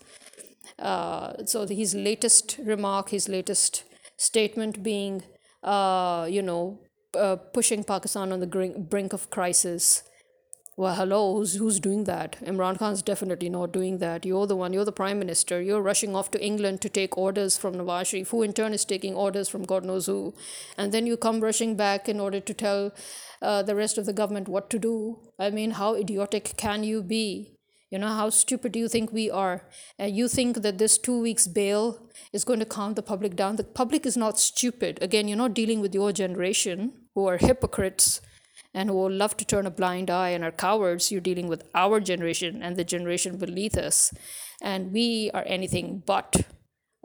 Uh, 0.78 1.46
so 1.46 1.66
his 1.66 1.96
latest 1.96 2.58
remark, 2.62 3.12
his 3.12 3.30
latest 3.30 3.86
statement 4.18 4.84
being, 4.84 5.24
uh, 5.64 6.28
you 6.30 6.42
know, 6.42 6.78
uh, 7.18 7.38
pushing 7.38 7.86
Pakistan 7.86 8.34
on 8.34 8.42
the 8.42 8.76
brink 8.90 9.14
of 9.14 9.30
crisis 9.30 10.04
well, 10.78 10.96
hello, 10.96 11.38
who's, 11.38 11.54
who's 11.56 11.80
doing 11.80 12.04
that? 12.04 12.36
Imran 12.44 12.78
Khan's 12.78 13.02
definitely 13.02 13.48
not 13.48 13.72
doing 13.72 14.00
that. 14.00 14.26
You're 14.26 14.46
the 14.46 14.58
one, 14.58 14.74
you're 14.74 14.84
the 14.84 14.92
prime 14.92 15.18
minister. 15.20 15.62
You're 15.62 15.82
rushing 15.82 16.14
off 16.14 16.32
to 16.32 16.44
England 16.44 16.82
to 16.82 16.90
take 16.90 17.18
orders 17.18 17.56
from 17.56 17.76
Nawaz 17.76 18.08
Sharif, 18.08 18.32
who 18.32 18.44
in 18.44 18.52
turn 18.52 18.74
is 18.74 18.84
taking 18.84 19.16
orders 19.16 19.48
from 19.48 19.64
God 19.64 19.86
knows 19.86 20.08
who. 20.08 20.34
And 20.78 20.92
then 20.92 21.08
you 21.08 21.16
come 21.16 21.40
rushing 21.40 21.78
back 21.78 22.10
in 22.10 22.20
order 22.20 22.42
to 22.42 22.54
tell 22.54 22.92
uh, 23.42 23.64
the 23.64 23.74
rest 23.74 23.98
of 23.98 24.06
the 24.06 24.12
government 24.12 24.50
what 24.50 24.70
to 24.70 24.78
do. 24.78 25.20
I 25.40 25.50
mean, 25.50 25.72
how 25.72 25.96
idiotic 25.96 26.56
can 26.58 26.84
you 26.84 27.02
be? 27.02 27.54
You 27.90 28.00
know, 28.00 28.10
how 28.10 28.30
stupid 28.30 28.74
do 28.74 28.80
you 28.80 28.90
think 28.90 29.14
we 29.14 29.32
are? 29.32 29.70
And 29.98 30.14
you 30.14 30.28
think 30.28 30.62
that 30.62 30.78
this 30.78 30.98
two 30.98 31.22
weeks 31.22 31.48
bail 31.48 32.10
is 32.34 32.44
going 32.44 32.60
to 32.60 32.66
calm 32.66 32.96
the 32.96 33.02
public 33.02 33.38
down. 33.38 33.56
The 33.56 33.64
public 33.64 34.06
is 34.06 34.18
not 34.18 34.38
stupid. 34.38 35.00
Again, 35.02 35.30
you're 35.30 35.38
not 35.38 35.54
dealing 35.54 35.80
with 35.80 35.94
your 35.94 36.12
generation 36.12 36.92
who 37.14 37.26
are 37.28 37.38
hypocrites 37.38 38.20
and 38.76 38.90
who 38.90 39.10
love 39.10 39.38
to 39.38 39.46
turn 39.46 39.66
a 39.66 39.72
blind 39.72 40.10
eye 40.12 40.30
and 40.30 40.44
are 40.44 40.52
cowards, 40.52 41.10
you're 41.12 41.22
dealing 41.22 41.48
with 41.48 41.64
our 41.74 42.02
generation 42.02 42.62
and 42.62 42.76
the 42.76 42.84
generation 42.84 43.38
beneath 43.38 43.78
us. 43.78 44.14
And 44.62 44.92
we 44.92 45.32
are 45.34 45.44
anything 45.48 46.04
but 46.06 46.46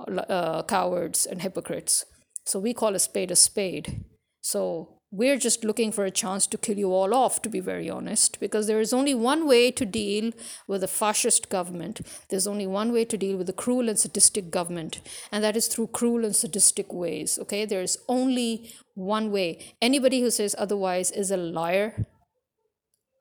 uh, 0.08 0.64
cowards 0.64 1.26
and 1.26 1.40
hypocrites. 1.40 2.04
So 2.44 2.58
we 2.58 2.74
call 2.74 2.96
a 2.96 2.98
spade 2.98 3.30
a 3.30 3.36
spade. 3.36 4.04
So 4.42 4.99
we're 5.12 5.38
just 5.38 5.64
looking 5.64 5.90
for 5.90 6.04
a 6.04 6.10
chance 6.10 6.46
to 6.46 6.56
kill 6.56 6.78
you 6.78 6.92
all 6.92 7.12
off, 7.12 7.42
to 7.42 7.48
be 7.48 7.58
very 7.58 7.90
honest, 7.90 8.38
because 8.38 8.68
there 8.68 8.80
is 8.80 8.92
only 8.92 9.14
one 9.14 9.46
way 9.46 9.72
to 9.72 9.84
deal 9.84 10.32
with 10.68 10.84
a 10.84 10.88
fascist 10.88 11.48
government. 11.48 12.00
There's 12.28 12.46
only 12.46 12.66
one 12.66 12.92
way 12.92 13.04
to 13.06 13.16
deal 13.16 13.36
with 13.36 13.48
a 13.48 13.52
cruel 13.52 13.88
and 13.88 13.98
sadistic 13.98 14.52
government, 14.52 15.00
and 15.32 15.42
that 15.42 15.56
is 15.56 15.66
through 15.66 15.88
cruel 15.88 16.24
and 16.24 16.36
sadistic 16.36 16.92
ways. 16.92 17.40
Okay, 17.42 17.64
there's 17.64 17.98
only 18.08 18.72
one 18.94 19.32
way. 19.32 19.74
Anybody 19.82 20.20
who 20.20 20.30
says 20.30 20.54
otherwise 20.56 21.10
is 21.10 21.32
a 21.32 21.36
liar 21.36 22.06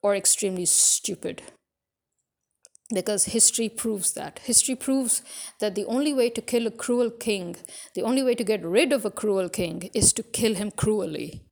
or 0.04 0.16
extremely 0.16 0.66
stupid. 0.66 1.42
Because 2.94 3.26
history 3.26 3.70
proves 3.70 4.14
that. 4.14 4.40
History 4.40 4.76
proves 4.76 5.22
that 5.60 5.76
the 5.76 5.86
only 5.86 6.14
way 6.14 6.30
to 6.32 6.42
kill 6.42 6.66
a 6.68 6.72
cruel 6.72 7.12
king, 7.12 7.56
the 7.96 8.02
only 8.02 8.24
way 8.24 8.36
to 8.36 8.44
get 8.44 8.64
rid 8.64 8.94
of 8.94 9.06
a 9.06 9.12
cruel 9.12 9.50
king, 9.50 9.90
is 9.94 10.14
to 10.14 10.24
kill 10.24 10.56
him 10.56 10.72
cruelly 10.72 11.49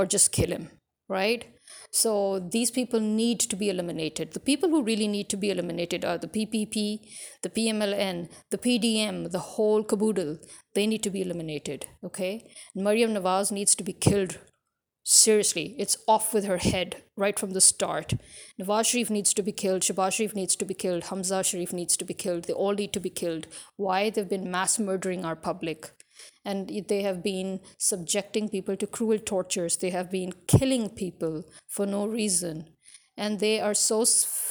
or 0.00 0.06
just 0.06 0.32
kill 0.32 0.50
him, 0.56 0.68
right? 1.08 1.46
So 1.92 2.12
these 2.38 2.70
people 2.70 3.00
need 3.00 3.40
to 3.40 3.56
be 3.56 3.68
eliminated. 3.68 4.32
The 4.32 4.46
people 4.48 4.68
who 4.68 4.82
really 4.82 5.08
need 5.08 5.28
to 5.30 5.36
be 5.36 5.50
eliminated 5.50 6.04
are 6.04 6.18
the 6.18 6.28
PPP, 6.28 7.00
the 7.42 7.50
PMLN, 7.50 8.30
the 8.50 8.58
PDM, 8.58 9.30
the 9.30 9.46
whole 9.54 9.82
caboodle. 9.82 10.38
They 10.74 10.86
need 10.86 11.02
to 11.02 11.10
be 11.10 11.22
eliminated, 11.22 11.86
okay? 12.04 12.32
Maryam 12.74 13.12
Nawaz 13.14 13.52
needs 13.52 13.74
to 13.74 13.84
be 13.84 13.92
killed. 13.92 14.38
Seriously, 15.02 15.74
it's 15.78 15.96
off 16.06 16.32
with 16.32 16.44
her 16.44 16.58
head 16.58 17.02
right 17.16 17.38
from 17.38 17.50
the 17.52 17.60
start. 17.60 18.14
Nawaz 18.60 18.90
Sharif 18.90 19.10
needs 19.10 19.34
to 19.34 19.42
be 19.42 19.52
killed. 19.52 19.82
Shehbaz 19.82 20.12
Sharif 20.12 20.34
needs 20.34 20.54
to 20.56 20.64
be 20.64 20.74
killed. 20.74 21.04
Hamza 21.04 21.42
Sharif 21.42 21.72
needs 21.72 21.96
to 21.96 22.04
be 22.04 22.14
killed. 22.14 22.44
They 22.44 22.52
all 22.52 22.74
need 22.74 22.92
to 22.92 23.00
be 23.00 23.10
killed. 23.10 23.46
Why? 23.76 24.10
They've 24.10 24.28
been 24.28 24.50
mass 24.50 24.78
murdering 24.78 25.24
our 25.24 25.36
public 25.36 25.90
and 26.44 26.70
they 26.88 27.02
have 27.02 27.22
been 27.22 27.60
subjecting 27.78 28.48
people 28.48 28.76
to 28.76 28.86
cruel 28.86 29.18
tortures. 29.18 29.76
They 29.76 29.90
have 29.90 30.10
been 30.10 30.32
killing 30.46 30.88
people 30.90 31.44
for 31.68 31.86
no 31.86 32.06
reason. 32.06 32.70
And 33.16 33.40
they 33.40 33.60
are 33.60 33.74
so 33.74 34.04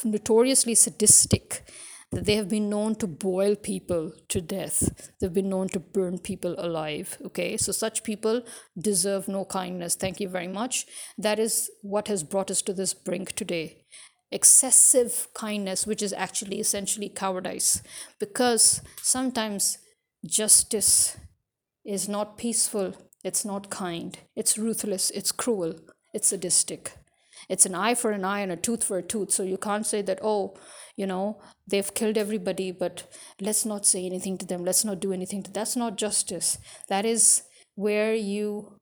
notoriously 0.04 0.74
sadistic 0.74 1.64
that 2.12 2.26
they 2.26 2.36
have 2.36 2.48
been 2.48 2.68
known 2.68 2.94
to 2.96 3.06
boil 3.06 3.54
people 3.54 4.12
to 4.28 4.40
death. 4.40 5.10
They've 5.20 5.32
been 5.32 5.48
known 5.48 5.68
to 5.70 5.80
burn 5.80 6.18
people 6.18 6.54
alive. 6.58 7.18
Okay, 7.26 7.56
so 7.56 7.72
such 7.72 8.02
people 8.02 8.42
deserve 8.76 9.28
no 9.28 9.44
kindness. 9.44 9.94
Thank 9.94 10.20
you 10.20 10.28
very 10.28 10.48
much. 10.48 10.86
That 11.16 11.38
is 11.38 11.70
what 11.82 12.08
has 12.08 12.24
brought 12.24 12.50
us 12.50 12.62
to 12.62 12.72
this 12.72 12.94
brink 12.94 13.32
today. 13.32 13.84
Excessive 14.32 15.28
kindness, 15.34 15.86
which 15.86 16.02
is 16.02 16.12
actually 16.12 16.60
essentially 16.60 17.08
cowardice, 17.08 17.82
because 18.18 18.82
sometimes 19.02 19.78
justice 20.24 21.16
is 21.84 22.08
not 22.08 22.36
peaceful, 22.36 22.94
it's 23.24 23.44
not 23.44 23.70
kind, 23.70 24.18
it's 24.36 24.58
ruthless, 24.58 25.10
it's 25.10 25.32
cruel, 25.32 25.74
it's 26.12 26.28
sadistic. 26.28 26.92
It's 27.48 27.66
an 27.66 27.74
eye 27.74 27.94
for 27.94 28.10
an 28.10 28.24
eye 28.24 28.40
and 28.40 28.52
a 28.52 28.56
tooth 28.56 28.84
for 28.84 28.98
a 28.98 29.02
tooth. 29.02 29.30
So 29.30 29.42
you 29.42 29.56
can't 29.56 29.86
say 29.86 30.02
that, 30.02 30.18
oh, 30.22 30.54
you 30.96 31.06
know, 31.06 31.40
they've 31.66 31.94
killed 31.94 32.18
everybody, 32.18 32.70
but 32.70 33.04
let's 33.40 33.64
not 33.64 33.86
say 33.86 34.04
anything 34.04 34.36
to 34.38 34.46
them, 34.46 34.64
let's 34.64 34.84
not 34.84 35.00
do 35.00 35.12
anything 35.12 35.42
to 35.44 35.50
That's 35.50 35.76
not 35.76 35.96
justice. 35.96 36.58
That 36.88 37.06
is 37.06 37.42
where 37.74 38.14
you 38.14 38.76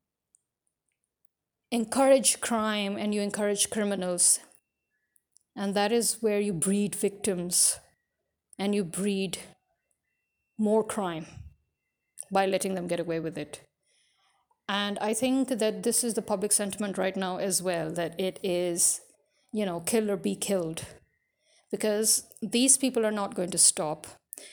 encourage 1.70 2.40
crime 2.40 2.96
and 2.96 3.14
you 3.14 3.20
encourage 3.20 3.70
criminals. 3.70 4.40
And 5.54 5.74
that 5.74 5.92
is 5.92 6.18
where 6.20 6.40
you 6.40 6.52
breed 6.52 6.94
victims 6.94 7.78
and 8.58 8.74
you 8.74 8.84
breed 8.84 9.38
more 10.58 10.82
crime 10.82 11.26
by 12.30 12.46
letting 12.46 12.74
them 12.74 12.86
get 12.86 13.00
away 13.00 13.20
with 13.20 13.38
it. 13.38 13.60
And 14.68 14.98
I 14.98 15.14
think 15.14 15.48
that 15.48 15.82
this 15.82 16.04
is 16.04 16.14
the 16.14 16.22
public 16.22 16.52
sentiment 16.52 16.98
right 16.98 17.16
now 17.16 17.38
as 17.38 17.62
well 17.62 17.90
that 17.92 18.18
it 18.20 18.38
is, 18.42 19.00
you 19.52 19.64
know, 19.64 19.80
kill 19.80 20.10
or 20.10 20.16
be 20.16 20.34
killed. 20.34 20.84
Because 21.70 22.24
these 22.42 22.76
people 22.76 23.06
are 23.06 23.12
not 23.12 23.34
going 23.34 23.50
to 23.50 23.58
stop. 23.58 24.06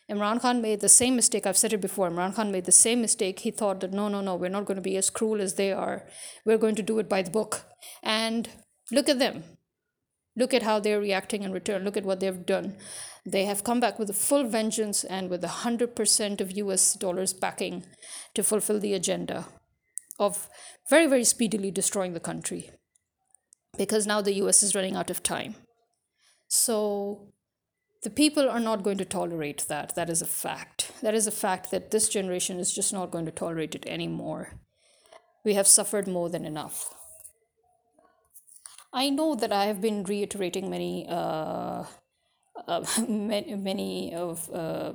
Imran 0.10 0.42
Khan 0.42 0.62
made 0.62 0.80
the 0.80 0.90
same 0.90 1.16
mistake. 1.16 1.46
I've 1.46 1.58
said 1.58 1.74
it 1.74 1.82
before. 1.82 2.10
Imran 2.10 2.34
Khan 2.34 2.52
made 2.52 2.66
the 2.66 2.72
same 2.72 3.02
mistake. 3.02 3.40
He 3.40 3.52
thought 3.52 3.82
that 3.82 3.94
no, 3.94 4.08
no, 4.08 4.22
no, 4.22 4.36
we're 4.36 4.50
not 4.50 4.66
going 4.66 4.76
to 4.76 4.82
be 4.82 4.98
as 4.98 5.10
cruel 5.10 5.42
as 5.42 5.56
they 5.56 5.72
are. 5.72 6.08
We're 6.46 6.58
going 6.58 6.76
to 6.76 6.84
do 6.84 7.00
it 7.00 7.08
by 7.08 7.22
the 7.22 7.32
book. 7.32 7.66
And 8.02 8.50
look 8.92 9.10
at 9.10 9.20
them. 9.20 9.44
Look 10.36 10.54
at 10.54 10.64
how 10.64 10.80
they're 10.80 11.00
reacting 11.00 11.44
in 11.44 11.52
return. 11.52 11.84
Look 11.84 11.98
at 11.98 12.06
what 12.06 12.20
they've 12.20 12.46
done. 12.46 12.76
They 13.26 13.46
have 13.46 13.64
come 13.64 13.80
back 13.80 13.98
with 13.98 14.10
a 14.10 14.14
full 14.14 14.44
vengeance 14.48 15.04
and 15.04 15.30
with 15.30 15.42
100% 15.42 16.42
of 16.42 16.58
US 16.58 16.94
dollars 16.94 17.34
backing 17.34 17.86
to 18.34 18.44
fulfill 18.44 18.80
the 18.80 18.94
agenda 18.94 19.48
of 20.20 20.50
very, 20.90 21.08
very 21.08 21.24
speedily 21.24 21.72
destroying 21.72 22.14
the 22.14 22.20
country 22.20 22.70
because 23.78 24.08
now 24.08 24.22
the 24.22 24.36
US 24.36 24.64
is 24.64 24.76
running 24.76 24.96
out 24.96 25.10
of 25.10 25.24
time. 25.24 25.56
So 26.48 27.34
the 28.04 28.10
people 28.10 28.50
are 28.50 28.60
not 28.60 28.84
going 28.84 28.98
to 29.00 29.06
tolerate 29.06 29.66
that. 29.68 29.96
That 29.96 30.10
is 30.10 30.22
a 30.22 30.28
fact. 30.28 30.92
That 31.02 31.16
is 31.16 31.28
a 31.28 31.32
fact 31.32 31.72
that 31.72 31.92
this 31.92 32.08
generation 32.08 32.60
is 32.60 32.74
just 32.74 32.94
not 32.94 33.12
going 33.12 33.26
to 33.26 33.32
tolerate 33.32 33.76
it 33.76 33.86
anymore. 33.88 34.54
We 35.44 35.56
have 35.56 35.68
suffered 35.68 36.08
more 36.08 36.30
than 36.30 36.46
enough. 36.46 36.94
I 38.96 39.10
know 39.10 39.36
that 39.36 39.52
I 39.52 39.66
have 39.66 39.82
been 39.82 40.04
reiterating 40.06 40.70
many, 40.70 41.06
uh, 41.10 41.84
uh, 42.66 42.86
many, 43.10 43.56
many 43.56 44.16
of 44.16 44.50
uh, 44.54 44.94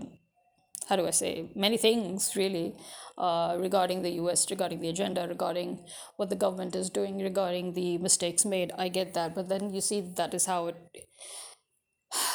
how 0.88 0.96
do 0.96 1.06
I 1.06 1.10
say, 1.10 1.50
many 1.54 1.76
things 1.76 2.34
really 2.34 2.74
uh, 3.18 3.56
regarding 3.60 4.02
the 4.02 4.10
US, 4.22 4.50
regarding 4.50 4.80
the 4.80 4.88
agenda, 4.88 5.28
regarding 5.28 5.84
what 6.16 6.30
the 6.30 6.34
government 6.34 6.74
is 6.74 6.88
doing, 6.88 7.18
regarding 7.18 7.74
the 7.74 7.98
mistakes 7.98 8.46
made. 8.46 8.72
I 8.78 8.88
get 8.88 9.12
that. 9.14 9.34
But 9.34 9.50
then 9.50 9.72
you 9.74 9.82
see 9.82 10.00
that 10.16 10.34
is 10.34 10.46
how 10.46 10.68
it. 10.68 10.76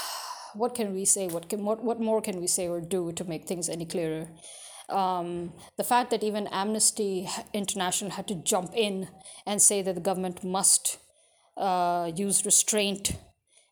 What 0.54 0.74
can 0.74 0.94
we 0.94 1.04
say? 1.04 1.28
What, 1.28 1.50
can, 1.50 1.66
what, 1.66 1.84
what 1.84 2.00
more 2.00 2.22
can 2.22 2.40
we 2.40 2.48
say 2.48 2.70
or 2.70 2.80
do 2.80 3.12
to 3.12 3.26
make 3.26 3.46
things 3.46 3.68
any 3.68 3.86
clearer? 3.86 4.30
Um, 4.88 5.52
the 5.76 5.84
fact 5.84 6.12
that 6.12 6.24
even 6.24 6.48
Amnesty 6.48 7.28
International 7.52 8.12
had 8.12 8.26
to 8.30 8.36
jump 8.36 8.72
in 8.74 9.10
and 9.46 9.62
say 9.62 9.82
that 9.82 9.96
the 9.96 10.00
government 10.00 10.46
must 10.46 10.98
uh, 11.58 12.12
use 12.16 12.46
restraint 12.46 13.14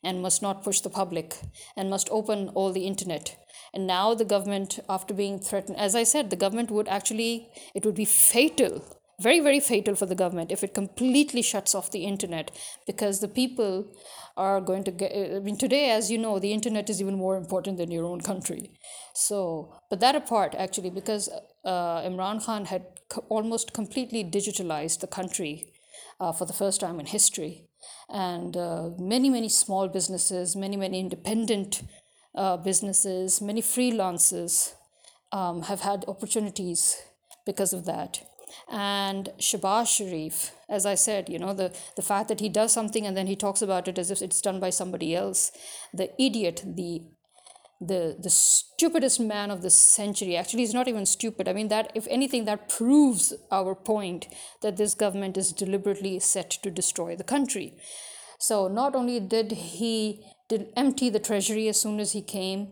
and 0.03 0.21
must 0.21 0.41
not 0.41 0.63
push 0.63 0.81
the 0.81 0.89
public 0.89 1.37
and 1.77 1.89
must 1.89 2.09
open 2.11 2.49
all 2.49 2.71
the 2.71 2.85
internet. 2.85 3.37
And 3.73 3.87
now 3.87 4.13
the 4.13 4.25
government 4.25 4.79
after 4.87 5.13
being 5.13 5.39
threatened 5.39 5.77
as 5.77 5.95
i 5.95 6.03
said 6.03 6.29
the 6.29 6.35
government 6.35 6.69
would 6.69 6.87
actually 6.87 7.49
it 7.73 7.83
would 7.85 7.95
be 7.95 8.05
fatal 8.05 8.83
very 9.19 9.39
very 9.39 9.59
fatal 9.59 9.95
for 9.95 10.05
the 10.05 10.15
government 10.15 10.51
if 10.51 10.63
it 10.63 10.73
completely 10.73 11.41
shuts 11.41 11.73
off 11.75 11.91
the 11.91 12.05
internet 12.05 12.51
because 12.85 13.19
the 13.19 13.27
people 13.27 13.85
are 14.37 14.59
going 14.61 14.83
to 14.83 14.91
get 14.91 15.11
i 15.15 15.39
mean 15.39 15.57
today 15.57 15.89
as 15.89 16.11
you 16.11 16.17
know 16.17 16.39
the 16.39 16.53
internet 16.53 16.89
is 16.89 17.01
even 17.01 17.17
more 17.17 17.35
important 17.37 17.77
than 17.77 17.91
your 17.91 18.05
own 18.05 18.21
country. 18.21 18.71
So 19.13 19.75
but 19.89 19.99
that 19.99 20.15
apart 20.15 20.55
actually 20.57 20.89
because 20.89 21.29
uh, 21.65 22.01
imran 22.09 22.43
khan 22.45 22.65
had 22.65 22.85
co- 23.09 23.25
almost 23.29 23.73
completely 23.73 24.23
digitalized 24.23 24.99
the 25.01 25.07
country 25.19 25.53
uh, 26.19 26.31
for 26.31 26.45
the 26.45 26.53
first 26.53 26.81
time 26.81 26.99
in 26.99 27.05
history 27.05 27.67
and 28.09 28.57
uh, 28.57 28.89
many 28.99 29.29
many 29.29 29.49
small 29.49 29.87
businesses 29.87 30.55
many 30.55 30.77
many 30.77 30.99
independent 30.99 31.83
uh, 32.35 32.57
businesses, 32.57 33.41
many 33.41 33.61
freelancers 33.61 34.73
um, 35.31 35.63
have 35.63 35.81
had 35.81 36.05
opportunities 36.07 37.01
because 37.45 37.73
of 37.73 37.85
that. 37.85 38.21
And 38.71 39.29
Shehbaz 39.39 39.87
Sharif, 39.87 40.51
as 40.69 40.85
I 40.85 40.95
said, 40.95 41.27
you 41.29 41.39
know, 41.39 41.53
the, 41.53 41.75
the 41.95 42.01
fact 42.01 42.27
that 42.29 42.39
he 42.39 42.49
does 42.49 42.71
something 42.71 43.05
and 43.05 43.17
then 43.17 43.27
he 43.27 43.35
talks 43.35 43.61
about 43.61 43.87
it 43.87 43.97
as 43.97 44.11
if 44.11 44.21
it's 44.21 44.41
done 44.41 44.59
by 44.59 44.69
somebody 44.69 45.15
else, 45.15 45.51
the 45.93 46.09
idiot, 46.21 46.63
the 46.65 47.01
the 47.87 48.15
the 48.19 48.29
stupidest 48.29 49.19
man 49.19 49.51
of 49.51 49.61
the 49.61 49.69
century 49.69 50.35
actually 50.35 50.61
he's 50.61 50.73
not 50.73 50.87
even 50.87 51.05
stupid 51.05 51.47
i 51.47 51.53
mean 51.53 51.67
that 51.67 51.91
if 51.95 52.07
anything 52.09 52.45
that 52.45 52.69
proves 52.69 53.33
our 53.51 53.75
point 53.75 54.27
that 54.61 54.77
this 54.77 54.93
government 54.93 55.37
is 55.37 55.51
deliberately 55.51 56.19
set 56.19 56.49
to 56.49 56.71
destroy 56.71 57.15
the 57.15 57.23
country 57.23 57.73
so 58.39 58.67
not 58.67 58.95
only 58.95 59.19
did 59.19 59.51
he 59.51 60.23
did 60.49 60.71
empty 60.75 61.09
the 61.09 61.19
treasury 61.19 61.67
as 61.67 61.79
soon 61.79 61.99
as 61.99 62.11
he 62.11 62.21
came. 62.21 62.67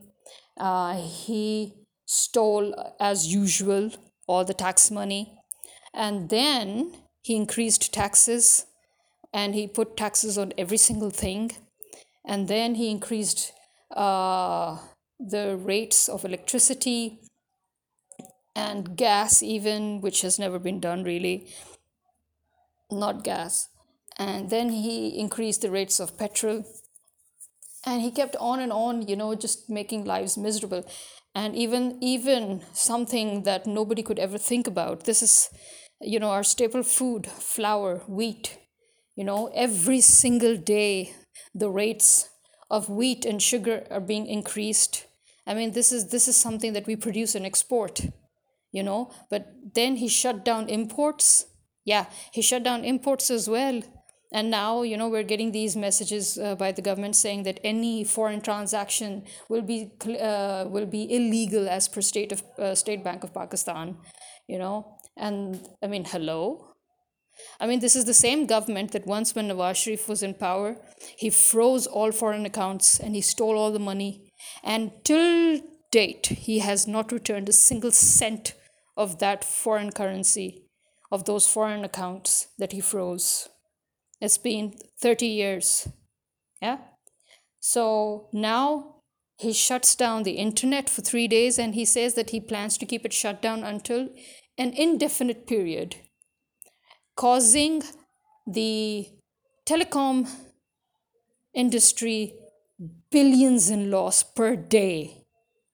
Uh, 0.58 0.94
he 0.96 1.74
stole, 2.06 2.76
as 3.00 3.34
usual, 3.34 3.92
all 4.28 4.46
the 4.46 4.54
tax 4.54 4.92
money. 4.92 5.38
And 5.94 6.30
then 6.30 6.94
he 7.24 7.36
increased 7.36 7.94
taxes 7.94 8.66
and 9.34 9.56
he 9.56 9.68
put 9.68 9.98
taxes 9.98 10.38
on 10.38 10.54
every 10.58 10.78
single 10.78 11.10
thing. 11.10 11.52
And 12.26 12.48
then 12.48 12.76
he 12.76 12.92
increased 12.92 13.54
uh, 13.96 14.78
the 15.30 15.58
rates 15.58 16.10
of 16.10 16.26
electricity 16.26 17.20
and 18.56 18.96
gas, 18.98 19.42
even, 19.42 20.02
which 20.02 20.22
has 20.22 20.40
never 20.40 20.60
been 20.60 20.80
done 20.80 21.04
really. 21.04 21.48
Not 22.92 23.24
gas. 23.24 23.70
And 24.18 24.50
then 24.50 24.70
he 24.70 25.18
increased 25.18 25.62
the 25.62 25.72
rates 25.72 26.00
of 26.00 26.18
petrol 26.18 26.66
and 27.86 28.02
he 28.02 28.12
kept 28.12 28.36
on 28.40 28.60
and 28.60 28.72
on 28.72 29.08
you 29.08 29.16
know 29.16 29.34
just 29.36 29.70
making 29.70 30.06
lives 30.06 30.38
miserable 30.38 30.86
and 31.34 31.56
even 31.56 31.98
even 32.02 32.62
something 32.74 33.44
that 33.44 33.66
nobody 33.66 34.04
could 34.04 34.20
ever 34.20 34.38
think 34.38 34.68
about 34.68 35.06
this 35.06 35.22
is 35.22 35.50
you 36.00 36.20
know 36.20 36.30
our 36.30 36.44
staple 36.44 36.84
food 36.84 37.26
flour 37.28 38.04
wheat 38.08 38.58
you 39.16 39.24
know 39.24 39.50
every 39.54 40.02
single 40.02 40.58
day 40.58 41.14
the 41.54 41.70
rates 41.70 42.30
of 42.70 42.90
wheat 42.90 43.26
and 43.26 43.42
sugar 43.42 43.84
are 43.90 44.00
being 44.00 44.28
increased 44.28 45.06
i 45.48 45.54
mean 45.54 45.72
this 45.72 45.92
is 45.92 46.08
this 46.10 46.28
is 46.28 46.36
something 46.36 46.74
that 46.74 46.88
we 46.88 46.96
produce 46.96 47.36
and 47.36 47.46
export 47.46 48.02
you 48.72 48.84
know 48.84 49.12
but 49.30 49.48
then 49.74 49.96
he 49.98 50.08
shut 50.08 50.44
down 50.46 50.70
imports. 50.70 51.46
Yeah 51.86 52.06
he 52.32 52.42
shut 52.42 52.64
down 52.64 52.84
imports 52.86 53.32
as 53.32 53.50
well. 53.50 53.82
And 54.34 54.50
now 54.50 54.84
you 54.84 54.98
know 54.98 55.10
we're 55.10 55.30
getting 55.32 55.52
these 55.52 55.76
messages 55.76 56.38
uh, 56.38 56.56
by 56.56 56.72
the 56.72 56.82
government 56.82 57.16
saying 57.16 57.44
that 57.44 57.60
any 57.64 58.04
foreign 58.04 58.42
transaction 58.42 59.24
will 59.50 59.62
be 59.62 59.92
uh, 60.20 60.66
will 60.70 60.86
be 60.86 61.04
illegal 61.14 61.68
as 61.68 61.88
per 61.88 62.02
state 62.02 62.32
of 62.32 62.44
uh, 62.58 62.76
state 62.76 63.04
bank 63.04 63.24
of 63.24 63.34
pakistan 63.34 63.98
you 64.48 64.58
know. 64.58 64.98
And 65.18 65.68
i 65.84 65.88
mean 65.88 66.06
hello? 66.06 66.72
I 67.60 67.66
mean, 67.66 67.80
this 67.80 67.96
is 67.96 68.06
the 68.06 68.14
same 68.14 68.46
government 68.46 68.92
that 68.92 69.08
once, 69.08 69.34
when 69.34 69.48
Nawaz 69.48 69.78
Sharif 69.78 70.08
was 70.08 70.22
in 70.22 70.34
power, 70.34 70.78
he 71.18 71.30
froze 71.30 71.88
all 71.88 72.12
foreign 72.12 72.46
accounts 72.46 73.00
and 73.00 73.16
he 73.16 73.22
stole 73.22 73.58
all 73.58 73.72
the 73.72 73.80
money. 73.80 74.31
And 74.64 74.92
till 75.04 75.62
date, 75.92 76.28
he 76.28 76.60
has 76.60 76.88
not 76.88 77.12
returned 77.12 77.50
a 77.50 77.54
single 77.54 77.92
cent 77.92 78.54
of 78.96 79.20
that 79.20 79.44
foreign 79.44 79.92
currency, 79.92 80.64
of 81.12 81.26
those 81.26 81.48
foreign 81.48 81.84
accounts 81.84 82.48
that 82.58 82.72
he 82.72 82.82
froze. 82.82 83.50
It's 84.20 84.38
been 84.38 84.76
30 85.00 85.26
years. 85.26 85.88
Yeah. 86.62 86.78
So 87.60 88.30
now 88.32 89.02
he 89.38 89.54
shuts 89.54 89.96
down 89.96 90.24
the 90.24 90.34
internet 90.34 90.90
for 90.90 91.02
three 91.02 91.28
days 91.28 91.58
and 91.58 91.74
he 91.74 91.86
says 91.86 92.14
that 92.14 92.30
he 92.30 92.40
plans 92.40 92.78
to 92.78 92.86
keep 92.86 93.06
it 93.06 93.14
shut 93.14 93.42
down 93.42 93.64
until 93.64 94.10
an 94.58 94.74
indefinite 94.74 95.48
period, 95.48 95.96
causing 97.16 97.82
the 98.46 99.08
telecom 99.66 100.30
industry 101.54 102.36
billions 103.12 103.70
in 103.70 103.92
loss 103.92 104.24
per 104.24 104.56
day, 104.56 105.26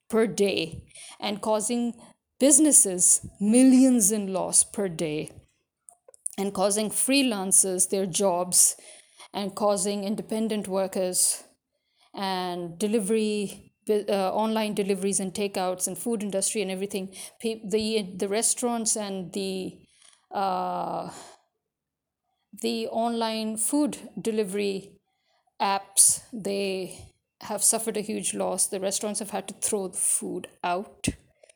per 0.09 0.27
day, 0.27 0.83
and 1.19 1.41
causing 1.41 1.93
businesses 2.39 3.25
millions 3.39 4.11
in 4.11 4.33
loss 4.33 4.63
per 4.63 4.87
day 4.89 5.31
and 6.37 6.53
causing 6.53 6.89
freelancers 6.89 7.89
their 7.89 8.05
jobs 8.05 8.75
and 9.33 9.55
causing 9.55 10.03
independent 10.03 10.67
workers 10.67 11.43
and 12.13 12.77
delivery 12.79 13.73
uh, 13.89 14.33
online 14.33 14.73
deliveries 14.73 15.19
and 15.19 15.33
takeouts 15.33 15.87
and 15.87 15.97
food 15.97 16.21
industry 16.23 16.61
and 16.61 16.71
everything. 16.71 17.13
The 17.41 18.05
the 18.17 18.27
restaurants 18.27 18.97
and 18.97 19.31
the 19.33 19.79
uh, 20.31 21.09
the 22.61 22.87
online 22.87 23.57
food 23.57 23.97
delivery 24.19 24.91
apps 25.61 26.21
they 26.33 27.13
have 27.49 27.63
suffered 27.63 27.97
a 27.97 28.01
huge 28.11 28.33
loss 28.33 28.67
the 28.67 28.79
restaurants 28.79 29.19
have 29.19 29.31
had 29.31 29.47
to 29.47 29.53
throw 29.55 29.87
the 29.87 29.97
food 29.97 30.47
out 30.63 31.07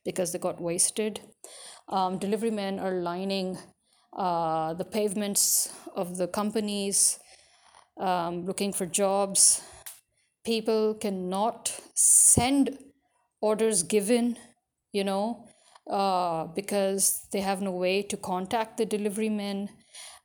because 0.05 0.31
they 0.31 0.39
got 0.49 0.61
wasted 0.71 1.21
Um, 1.97 2.13
delivery 2.23 2.51
men 2.57 2.79
are 2.79 2.95
lining 3.05 3.47
uh, 4.25 4.73
the 4.81 4.85
pavements 4.97 5.45
of 6.01 6.17
the 6.19 6.27
companies 6.39 6.99
um, 7.97 8.45
looking 8.45 8.73
for 8.73 8.85
jobs. 8.85 9.61
People 10.45 10.95
cannot 10.95 11.73
send 11.93 12.77
orders 13.41 13.83
given, 13.83 14.37
you 14.91 15.03
know, 15.03 15.45
uh, 15.89 16.45
because 16.59 17.27
they 17.31 17.41
have 17.41 17.61
no 17.61 17.71
way 17.71 18.01
to 18.03 18.17
contact 18.17 18.77
the 18.77 18.85
delivery 18.85 19.29
men. 19.29 19.69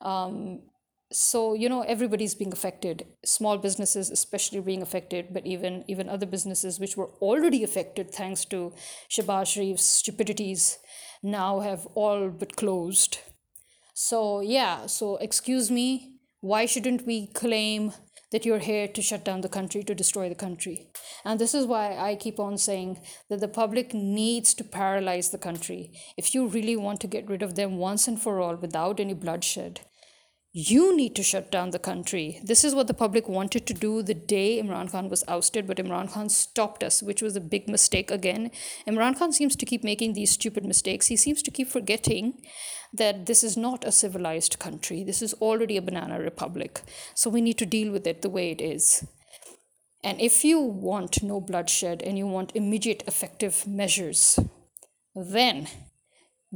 Um, 0.01 0.63
so 1.13 1.55
you 1.55 1.69
know 1.69 1.83
everybody's 1.83 2.35
being 2.35 2.53
affected. 2.53 3.07
Small 3.25 3.59
businesses 3.59 4.11
especially 4.11 4.61
being 4.61 4.83
affected 4.83 5.29
but 5.33 5.47
even 5.47 5.85
even 5.87 6.09
other 6.09 6.27
businesses 6.27 6.81
which 6.81 6.97
were 6.97 7.11
already 7.21 7.63
affected 7.63 8.11
thanks 8.13 8.45
to 8.47 8.73
Shehbaz 9.09 9.53
Sharif's 9.53 9.85
stupidities 9.85 10.79
now 11.23 11.61
have 11.61 11.87
all 11.95 12.29
but 12.31 12.57
closed. 12.57 13.19
So 13.95 14.41
yeah 14.41 14.87
so 14.87 15.17
excuse 15.17 15.71
me 15.71 16.19
why 16.41 16.67
shouldn't 16.67 17.07
we 17.07 17.29
claim 17.29 17.93
that 18.33 18.45
you're 18.45 18.59
here 18.59 18.89
to 18.89 19.01
shut 19.01 19.25
down 19.25 19.41
the 19.41 19.49
country 19.49 19.83
to 19.85 19.95
destroy 19.95 20.29
the 20.29 20.35
country? 20.35 20.91
And 21.25 21.39
this 21.39 21.55
is 21.55 21.67
why 21.67 21.97
i 21.97 22.17
keep 22.17 22.41
on 22.41 22.59
saying 22.59 22.99
that 23.31 23.41
the 23.41 23.49
public 23.49 23.95
needs 23.95 24.55
to 24.55 24.65
paralyze 24.65 25.31
the 25.31 25.39
country. 25.39 25.93
If 26.17 26.35
you 26.35 26.49
really 26.49 26.77
want 26.77 27.01
to 27.03 27.07
get 27.07 27.29
rid 27.29 27.43
of 27.43 27.55
them 27.55 27.77
once 27.77 28.09
and 28.09 28.21
for 28.21 28.41
all 28.41 28.57
without 28.57 28.99
any 28.99 29.15
bloodshed 29.15 29.81
you 30.59 30.97
need 30.97 31.15
to 31.15 31.23
shut 31.23 31.51
down 31.53 31.69
the 31.69 31.79
country. 31.79 32.41
This 32.43 32.65
is 32.65 32.75
what 32.75 32.87
the 32.87 32.95
public 32.95 33.29
wanted 33.29 33.67
to 33.67 33.75
do 33.75 34.03
the 34.03 34.15
day 34.15 34.59
Imran 34.59 34.91
Khan 34.91 35.11
was 35.11 35.23
ousted, 35.29 35.67
but 35.67 35.77
Imran 35.77 36.11
Khan 36.11 36.31
stopped 36.31 36.83
us, 36.83 37.03
which 37.03 37.21
was 37.21 37.37
a 37.37 37.43
big 37.43 37.69
mistake 37.69 38.11
again. 38.11 38.51
Imran 38.89 39.19
Khan 39.19 39.33
seems 39.33 39.55
to 39.55 39.67
keep 39.67 39.85
making 39.85 40.15
these 40.15 40.31
stupid 40.31 40.65
mistakes. 40.65 41.09
He 41.09 41.17
seems 41.17 41.43
to 41.43 41.51
keep 41.51 41.69
forgetting 41.69 42.41
that 42.91 43.27
this 43.27 43.45
is 43.45 43.59
not 43.59 43.85
a 43.85 43.93
civilized 43.93 44.59
country. 44.59 45.05
This 45.05 45.21
is 45.21 45.35
already 45.35 45.77
a 45.77 45.83
banana 45.83 46.19
republic. 46.19 46.81
So 47.15 47.29
we 47.29 47.43
need 47.43 47.59
to 47.59 47.67
deal 47.67 47.93
with 47.93 48.07
it 48.07 48.23
the 48.23 48.31
way 48.31 48.51
it 48.51 48.63
is. 48.63 49.07
And 50.03 50.19
if 50.23 50.43
you 50.43 50.59
want 50.59 51.23
no 51.23 51.39
bloodshed 51.39 52.01
and 52.01 52.17
you 52.17 52.27
want 52.27 52.57
immediate 52.57 53.05
effective 53.07 53.67
measures, 53.67 54.39
then 55.15 55.69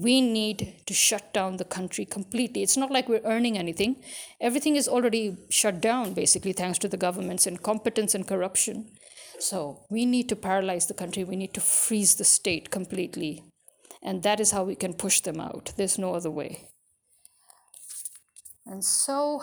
we 0.00 0.20
need 0.20 0.74
to 0.86 0.94
shut 0.94 1.32
down 1.34 1.56
the 1.56 1.64
country 1.64 2.04
completely. 2.04 2.62
It's 2.62 2.76
not 2.76 2.90
like 2.90 3.08
we're 3.08 3.24
earning 3.24 3.58
anything. 3.58 3.96
Everything 4.40 4.76
is 4.76 4.88
already 4.88 5.36
shut 5.50 5.80
down, 5.80 6.14
basically, 6.14 6.52
thanks 6.52 6.78
to 6.78 6.88
the 6.88 6.96
government's 6.96 7.46
incompetence 7.46 8.14
and 8.14 8.26
corruption. 8.26 8.90
So 9.38 9.84
we 9.90 10.06
need 10.06 10.28
to 10.28 10.36
paralyze 10.36 10.86
the 10.86 10.94
country. 10.94 11.24
We 11.24 11.36
need 11.36 11.54
to 11.54 11.60
freeze 11.60 12.14
the 12.14 12.24
state 12.24 12.70
completely. 12.70 13.44
And 14.02 14.22
that 14.22 14.40
is 14.40 14.52
how 14.52 14.64
we 14.64 14.74
can 14.74 14.94
push 14.94 15.20
them 15.20 15.40
out. 15.40 15.72
There's 15.76 15.98
no 15.98 16.14
other 16.14 16.30
way. 16.30 16.68
And 18.66 18.84
so 18.84 19.42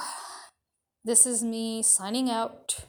this 1.03 1.25
is 1.25 1.43
me 1.43 1.83
signing 1.83 2.29
out. 2.29 2.85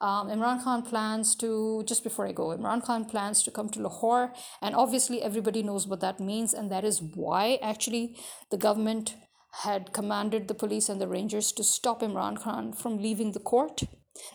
Um, 0.00 0.28
Imran 0.28 0.62
Khan 0.64 0.82
plans 0.82 1.34
to, 1.36 1.84
just 1.86 2.02
before 2.02 2.26
I 2.26 2.32
go, 2.32 2.48
Imran 2.48 2.82
Khan 2.82 3.04
plans 3.04 3.42
to 3.42 3.50
come 3.50 3.68
to 3.70 3.82
Lahore. 3.82 4.32
And 4.62 4.74
obviously, 4.74 5.22
everybody 5.22 5.62
knows 5.62 5.86
what 5.86 6.00
that 6.00 6.20
means. 6.20 6.54
And 6.54 6.72
that 6.72 6.84
is 6.84 7.02
why 7.02 7.58
actually 7.62 8.16
the 8.50 8.56
government 8.56 9.14
had 9.62 9.92
commanded 9.92 10.48
the 10.48 10.54
police 10.54 10.88
and 10.88 11.00
the 11.00 11.08
rangers 11.08 11.52
to 11.52 11.64
stop 11.64 12.00
Imran 12.00 12.40
Khan 12.40 12.72
from 12.72 12.98
leaving 12.98 13.32
the 13.32 13.40
court. 13.40 13.82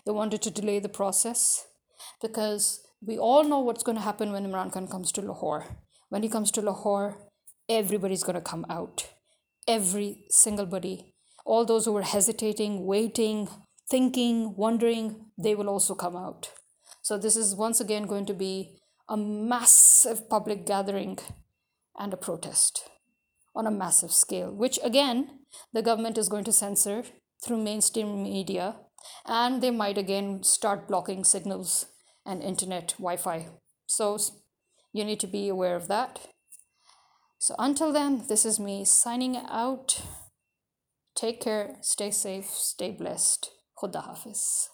They 0.06 0.12
wanted 0.12 0.42
to 0.44 0.52
delay 0.52 0.80
the 0.80 0.90
process 0.90 1.66
because 2.22 2.82
we 3.02 3.18
all 3.18 3.44
know 3.44 3.60
what's 3.60 3.84
going 3.84 3.98
to 3.98 4.04
happen 4.04 4.32
when 4.32 4.46
Imran 4.46 4.72
Khan 4.72 4.88
comes 4.88 5.12
to 5.14 5.22
Lahore. 5.22 5.66
When 6.10 6.22
he 6.22 6.30
comes 6.30 6.52
to 6.52 6.62
Lahore, 6.62 7.18
everybody's 7.68 8.24
going 8.24 8.36
to 8.36 8.42
come 8.42 8.66
out. 8.70 9.10
Every 9.68 10.26
single 10.30 10.68
body. 10.68 11.14
All 11.46 11.66
those 11.66 11.86
who 11.86 11.94
were 11.94 12.04
hesitating, 12.04 12.86
waiting, 12.86 13.48
thinking, 13.90 14.56
wondering, 14.56 15.28
they 15.38 15.56
will 15.56 15.70
also 15.70 15.96
come 15.96 16.16
out. 16.16 16.52
So, 17.02 17.18
this 17.18 17.36
is 17.36 17.56
once 17.56 17.80
again 17.80 18.08
going 18.08 18.26
to 18.26 18.34
be 18.34 18.80
a 19.08 19.16
massive 19.16 20.30
public 20.30 20.66
gathering 20.66 21.20
and 21.98 22.14
a 22.14 22.18
protest 22.18 22.90
on 23.56 23.68
a 23.68 23.72
massive 23.72 24.12
scale, 24.12 24.52
which 24.52 24.80
again, 24.84 25.40
the 25.72 25.82
government 25.82 26.18
is 26.18 26.30
going 26.30 26.44
to 26.44 26.52
censor 26.52 27.04
through 27.44 27.64
mainstream 27.64 28.24
media, 28.24 28.76
and 29.26 29.62
they 29.62 29.72
might 29.72 29.98
again 29.98 30.44
start 30.44 30.88
blocking 30.88 31.24
signals 31.24 31.86
and 32.26 32.42
internet 32.42 32.96
Wi 32.98 33.18
Fi. 33.18 33.48
So, 33.86 34.18
you 34.92 35.06
need 35.06 35.20
to 35.20 35.28
be 35.28 35.48
aware 35.48 35.76
of 35.76 35.88
that. 35.88 36.20
So, 37.38 37.56
until 37.60 37.94
then, 37.94 38.24
this 38.28 38.46
is 38.46 38.60
me 38.60 38.84
signing 38.86 39.38
out. 39.38 40.02
Take 41.16 41.40
care, 41.40 41.76
stay 41.82 42.12
safe, 42.12 42.48
stay 42.48 42.92
blessed. 42.92 43.52
Roda 43.82 44.02
Hafiz. 44.08 44.72